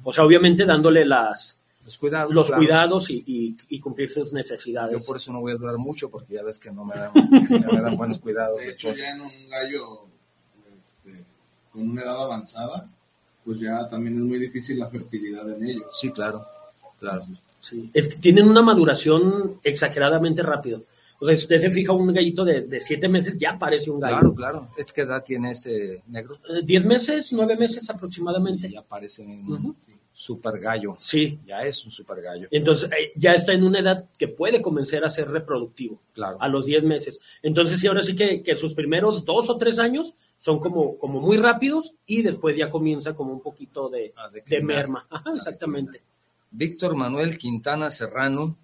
[0.03, 2.33] O sea, obviamente dándole las, Los cuidados.
[2.33, 2.61] los claro.
[2.63, 4.99] cuidados y, y- y cumplir sus necesidades.
[4.99, 7.13] Yo por eso no voy a durar mucho, porque ya ves que no me dan,
[7.67, 8.59] no me dan buenos cuidados.
[8.59, 10.01] De hecho, ya en un gallo
[10.81, 11.25] este,
[11.73, 12.89] con una edad avanzada,
[13.45, 15.87] pues ya también es muy difícil la fertilidad en ellos.
[16.01, 16.45] Sí, claro,
[16.99, 17.23] claro.
[17.63, 17.91] Sí.
[17.95, 20.83] Es que tienen una maduración exageradamente rápido.
[21.21, 24.01] O sea, si usted se fija un gallito de, de siete meses, ya parece un
[24.01, 24.19] gallo.
[24.19, 24.69] Claro, claro.
[24.77, 26.37] ¿Es qué edad tiene este negro?
[26.49, 28.69] Eh, Diez meses, nueve meses aproximadamente.
[28.69, 29.77] Ya parece un
[30.13, 30.97] super gallo.
[30.99, 31.39] Sí.
[31.47, 32.49] Ya es un super gallo.
[32.51, 36.01] Entonces, eh, ya está en una edad que puede comenzar a ser reproductivo.
[36.13, 36.39] Claro.
[36.41, 37.21] a los 10 meses.
[37.41, 41.21] Entonces, sí, ahora sí que, que sus primeros dos o tres años son como, como
[41.21, 44.13] muy rápidos y después ya comienza como un poquito de,
[44.45, 45.07] de merma.
[45.09, 46.01] Ajá, exactamente.
[46.53, 48.57] Víctor Manuel Quintana Serrano,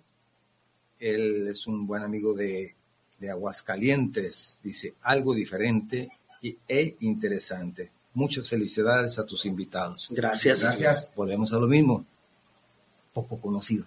[1.00, 2.74] él es un buen amigo de,
[3.18, 6.10] de Aguascalientes, dice algo diferente
[6.42, 7.90] y, e interesante.
[8.14, 10.08] Muchas felicidades a tus invitados.
[10.10, 10.62] Gracias.
[10.62, 11.12] Gracias.
[11.14, 12.04] Volvemos a lo mismo.
[13.12, 13.84] Poco conocido,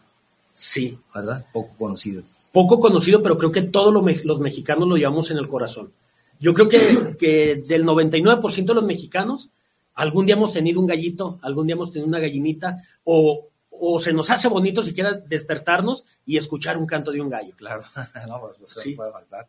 [0.53, 1.45] Sí, ¿verdad?
[1.53, 2.23] Poco conocido.
[2.51, 5.91] poco conocido, pero creo que todos los, me- los mexicanos lo llevamos en el corazón.
[6.39, 9.49] Yo creo que, que del 99% de los mexicanos,
[9.95, 13.47] algún día hemos tenido un gallito, algún día hemos tenido una gallinita, o,
[13.83, 17.53] o se nos hace bonito siquiera despertarnos y escuchar un canto de un gallo.
[17.57, 17.83] Claro,
[18.27, 18.91] no, pues, eso Sí.
[18.91, 19.47] no puede faltar.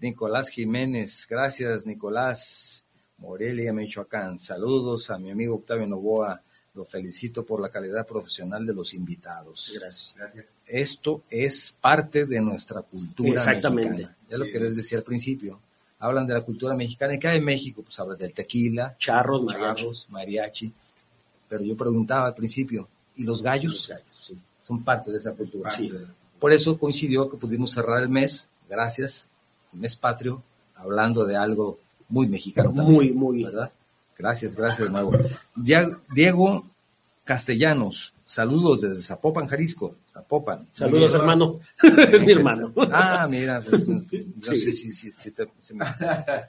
[0.00, 2.82] Nicolás Jiménez, gracias Nicolás.
[3.18, 4.40] Morelia, Michoacán.
[4.40, 6.40] Saludos a mi amigo Octavio Novoa.
[6.74, 9.78] Lo felicito por la calidad profesional de los invitados.
[9.78, 10.14] Gracias.
[10.16, 10.46] Gracias.
[10.66, 13.90] Esto es parte de nuestra cultura Exactamente.
[13.90, 14.16] mexicana.
[14.28, 14.76] Es lo que les es.
[14.78, 15.60] decía al principio.
[16.00, 17.14] Hablan de la cultura mexicana.
[17.14, 17.82] ¿Y qué hay en México?
[17.82, 19.82] Pues hablan del tequila, Charros, mariachi.
[19.82, 20.72] charros, mariachi.
[21.48, 23.72] Pero yo preguntaba al principio, ¿y los gallos?
[23.72, 24.38] Los gallos, sí.
[24.66, 25.70] Son parte de esa cultura.
[25.70, 25.92] Sí.
[26.38, 29.26] Por eso coincidió que pudimos cerrar el mes, gracias,
[29.72, 30.42] el mes patrio,
[30.76, 32.92] hablando de algo muy mexicano también.
[32.94, 33.44] Muy, muy.
[33.44, 33.70] ¿verdad?
[34.18, 35.12] Gracias, gracias de nuevo.
[36.14, 36.64] Diego
[37.24, 39.94] Castellanos, saludos desde Zapopan, Jalisco.
[40.12, 40.66] Zapopan.
[40.72, 41.60] Saludos, hermano.
[41.82, 42.72] es mi hermano.
[42.92, 44.22] Ah, mira, pues, no Sí.
[44.42, 45.86] sé si, si- si te, si me-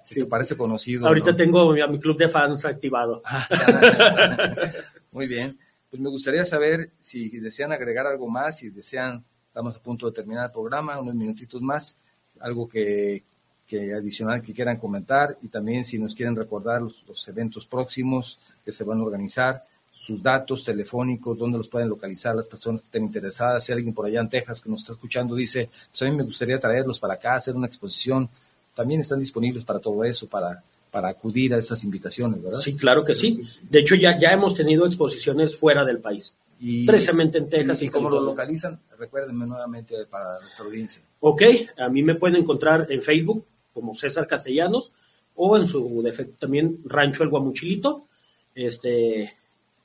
[0.03, 1.07] si te parece conocido.
[1.07, 1.37] Ahorita ¿no?
[1.37, 3.21] tengo a mi club de fans activado.
[5.11, 5.57] Muy bien.
[5.93, 10.11] Pues me gustaría saber si desean agregar algo más, si desean, estamos a punto de
[10.11, 11.95] terminar el programa, unos minutitos más,
[12.39, 13.21] algo que,
[13.67, 18.39] que adicional que quieran comentar y también si nos quieren recordar los, los eventos próximos
[18.65, 19.63] que se van a organizar,
[19.95, 23.63] sus datos telefónicos, dónde los pueden localizar las personas que estén interesadas.
[23.63, 26.23] Si alguien por allá en Texas que nos está escuchando dice, pues a mí me
[26.23, 28.27] gustaría traerlos para acá, hacer una exposición,
[28.73, 30.59] también están disponibles para todo eso, para,
[30.93, 32.59] para acudir a esas invitaciones, ¿verdad?
[32.59, 33.41] Sí, claro que sí.
[33.67, 36.35] De hecho, ya, ya hemos tenido exposiciones fuera del país.
[36.61, 38.79] Y, Precisamente en Texas ¿Y, y cómo lo localizan?
[38.99, 41.01] Recuérdenme nuevamente para nuestra audiencia.
[41.19, 41.41] Ok,
[41.79, 44.91] a mí me pueden encontrar en Facebook como César Castellanos
[45.35, 48.05] o en su defecto también Rancho El Guamuchilito.
[48.53, 49.33] Este,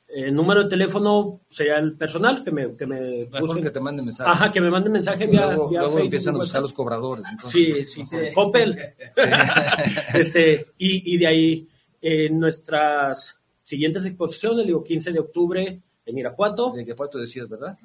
[0.08, 3.62] el número de teléfono sería el personal que me, que me busquen.
[3.62, 4.30] que te manden mensaje.
[4.30, 7.24] Ajá, que me manden mensaje vía, luego vía luego Facebook, empiezan a buscar los cobradores.
[7.30, 8.16] entonces- Sí, sí, Sí.
[8.34, 8.76] Coppel.
[10.14, 11.68] este, y, y de ahí
[12.00, 16.72] en nuestras siguientes exposiciones, digo 15 de octubre en Irapuato.
[16.72, 17.76] De que tú decías, ¿verdad?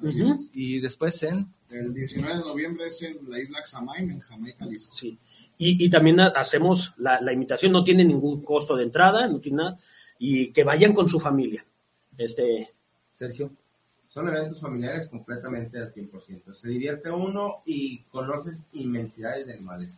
[0.54, 1.46] Y después en...
[1.70, 4.94] El 19 de noviembre es en la isla Xamain, en Jamaica, Jalisco.
[4.94, 5.18] Sí.
[5.58, 9.38] Y, y también ha- hacemos la, la invitación, no tiene ningún costo de entrada, no
[9.40, 9.78] tiene nada,
[10.18, 11.64] y que vayan con su familia.
[12.18, 12.68] Este,
[13.14, 13.50] Sergio.
[14.12, 16.54] Son eventos familiares completamente al 100%.
[16.54, 19.90] Se divierte uno y conoces inmensidades de animales.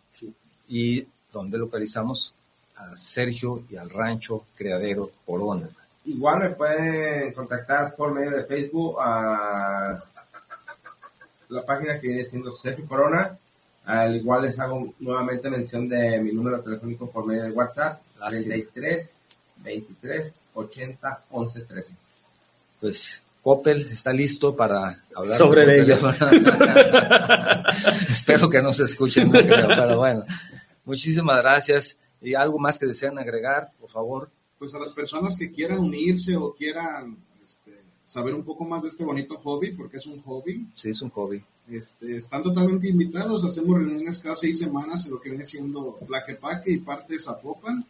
[0.68, 2.34] Y donde localizamos
[2.76, 5.68] a Sergio y al rancho Criadero Corona.
[6.06, 10.02] Igual me pueden contactar por medio de Facebook a
[11.48, 13.36] la página que viene siendo Sergio Corona.
[13.84, 18.00] Al igual les hago nuevamente mención de mi número telefónico por medio de WhatsApp.
[18.30, 18.44] Sí.
[18.44, 19.12] 33
[19.58, 22.05] 23 80 11 13.
[22.80, 26.00] Pues Coppel está listo para hablar Sobre por ellos.
[28.10, 30.24] Espero que no se escuchen, pero bueno.
[30.84, 31.96] Muchísimas gracias.
[32.22, 34.30] ¿Y algo más que desean agregar, por favor?
[34.58, 37.72] Pues a las personas que quieran unirse o quieran este,
[38.04, 41.10] saber un poco más de este bonito hobby, porque es un hobby, Sí, es un
[41.10, 41.42] hobby.
[41.70, 43.44] este, están totalmente invitados.
[43.44, 47.84] Hacemos reuniones cada seis semanas en lo que viene siendo Tlaquepaque y parte de Zapopan.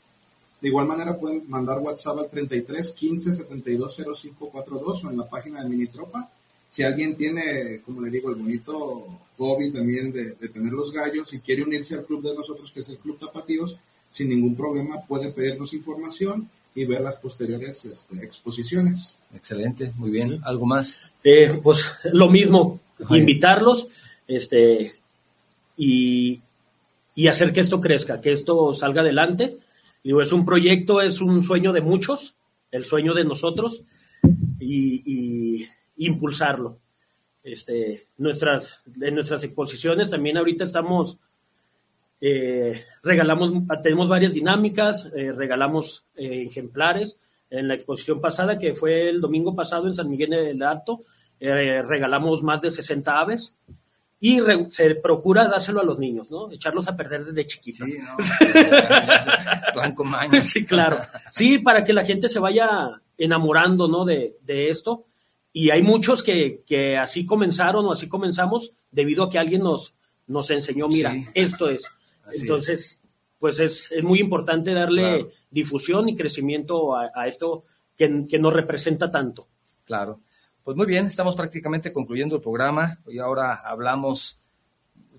[0.66, 5.24] De igual manera pueden mandar WhatsApp al 33 15 72 05 42 o en la
[5.28, 6.28] página de Minitropa.
[6.68, 9.06] Si alguien tiene, como le digo, el bonito
[9.38, 12.80] hobby también de, de tener los gallos y quiere unirse al club de nosotros, que
[12.80, 13.76] es el Club Tapatíos,
[14.10, 19.18] sin ningún problema puede pedirnos información y ver las posteriores este, exposiciones.
[19.36, 20.40] Excelente, muy bien.
[20.42, 20.98] ¿Algo más?
[21.22, 23.86] eh, pues lo mismo, invitarlos
[24.26, 24.96] este,
[25.76, 26.40] y,
[27.14, 29.58] y hacer que esto crezca, que esto salga adelante.
[30.06, 32.36] Digo, es un proyecto, es un sueño de muchos,
[32.70, 33.82] el sueño de nosotros,
[34.60, 36.76] y, impulsarlo.
[37.42, 41.16] Este, nuestras, en nuestras exposiciones también ahorita estamos,
[42.20, 47.16] eh, regalamos, tenemos varias dinámicas, eh, regalamos eh, ejemplares.
[47.50, 51.00] En la exposición pasada, que fue el domingo pasado en San Miguel del Alto,
[51.40, 53.56] eh, regalamos más de 60 aves.
[54.20, 54.38] Y
[54.70, 56.50] se procura dárselo a los niños, ¿no?
[56.50, 57.88] Echarlos a perder desde chiquitos.
[57.88, 58.16] Sí, no.
[59.74, 60.04] Blanco
[60.42, 60.98] Sí, claro.
[61.30, 64.04] Sí, para que la gente se vaya enamorando, ¿no?
[64.04, 65.04] De, de esto.
[65.52, 69.94] Y hay muchos que, que, así comenzaron o así comenzamos debido a que alguien nos,
[70.26, 71.84] nos enseñó, mira, esto es.
[72.40, 73.02] Entonces,
[73.38, 77.64] pues es, es, muy importante darle difusión y crecimiento a, a esto
[77.96, 79.46] que, que nos representa tanto.
[79.84, 80.20] Claro.
[80.66, 84.36] Pues muy bien, estamos prácticamente concluyendo el programa y ahora hablamos,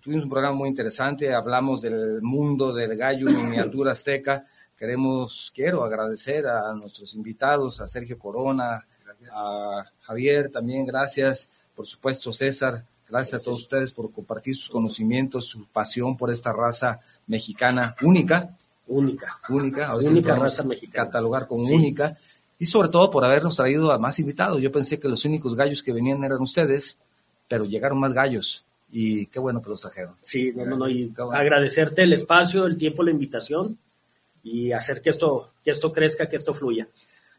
[0.04, 4.46] tuvimos un programa muy interesante, hablamos del mundo del gallo miniatura azteca.
[4.78, 8.84] Queremos, quiero agradecer a nuestros invitados, a Sergio Corona,
[9.32, 15.46] a Javier también, gracias, por supuesto César, gracias a todos ustedes por compartir sus conocimientos,
[15.46, 18.50] su pasión por esta raza mexicana única.
[18.88, 19.40] Única.
[19.48, 21.06] Única, única raza mexicana.
[21.06, 22.18] Catalogar como única
[22.60, 24.62] y sobre todo por habernos traído a más invitados.
[24.62, 26.98] Yo pensé que los únicos gallos que venían eran ustedes,
[27.48, 30.16] pero llegaron más gallos y qué bueno que los trajeron.
[30.20, 33.78] Sí, no, no, y agradecerte el espacio, el tiempo, la invitación
[34.44, 36.88] y hacer que esto, que esto crezca, que esto fluya.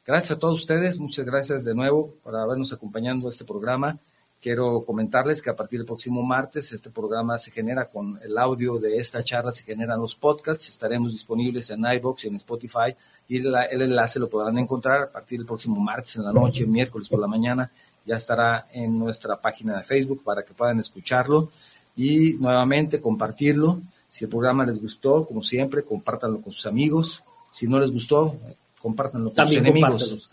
[0.06, 3.98] Gracias a todos ustedes, muchas gracias de nuevo por habernos acompañado a este programa.
[4.40, 8.78] Quiero comentarles que a partir del próximo martes este programa se genera con el audio
[8.78, 12.94] de esta charla, se generan los podcasts, estaremos disponibles en iBox y en Spotify
[13.28, 17.08] y el, enlace lo podrán encontrar a partir del próximo martes en la noche, miércoles
[17.08, 17.70] por la mañana,
[18.06, 21.50] ya estará en nuestra página de Facebook para que puedan escucharlo
[21.94, 23.80] y nuevamente compartirlo.
[24.08, 27.22] Si el programa les gustó, como siempre, compártanlo con sus amigos.
[27.52, 28.34] Si no les gustó,
[28.80, 30.30] compártanlo con sus enemigos,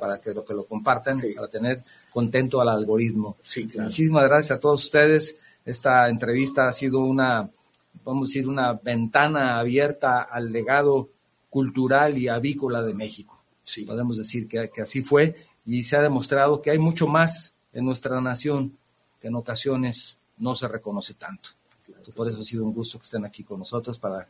[0.00, 3.36] para que lo, que lo compartan, para tener contento al algoritmo.
[3.74, 5.36] Muchísimas gracias a todos ustedes.
[5.66, 7.50] Esta entrevista ha sido una,
[8.02, 11.10] vamos a decir, una ventana abierta al legado
[11.50, 13.38] cultural y avícola de México.
[13.64, 13.82] Sí.
[13.82, 18.20] Podemos decir que, así fue y se ha demostrado que hay mucho más en nuestra
[18.20, 18.72] nación
[19.20, 21.50] que en ocasiones no se reconoce tanto.
[22.14, 24.26] por eso ha sido un gusto que estén aquí con nosotros para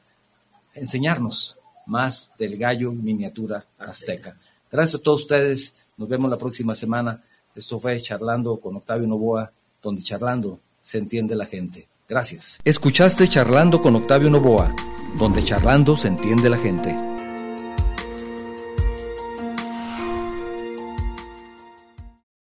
[0.74, 1.56] enseñarnos
[1.86, 4.36] más del gallo miniatura azteca.
[4.70, 5.74] Gracias a todos ustedes.
[5.96, 7.22] Nos vemos la próxima semana.
[7.54, 9.50] Esto fue Charlando con Octavio Novoa,
[9.82, 11.86] donde charlando se entiende la gente.
[12.08, 12.58] Gracias.
[12.64, 14.74] Escuchaste Charlando con Octavio Novoa,
[15.18, 17.09] donde charlando se entiende la gente.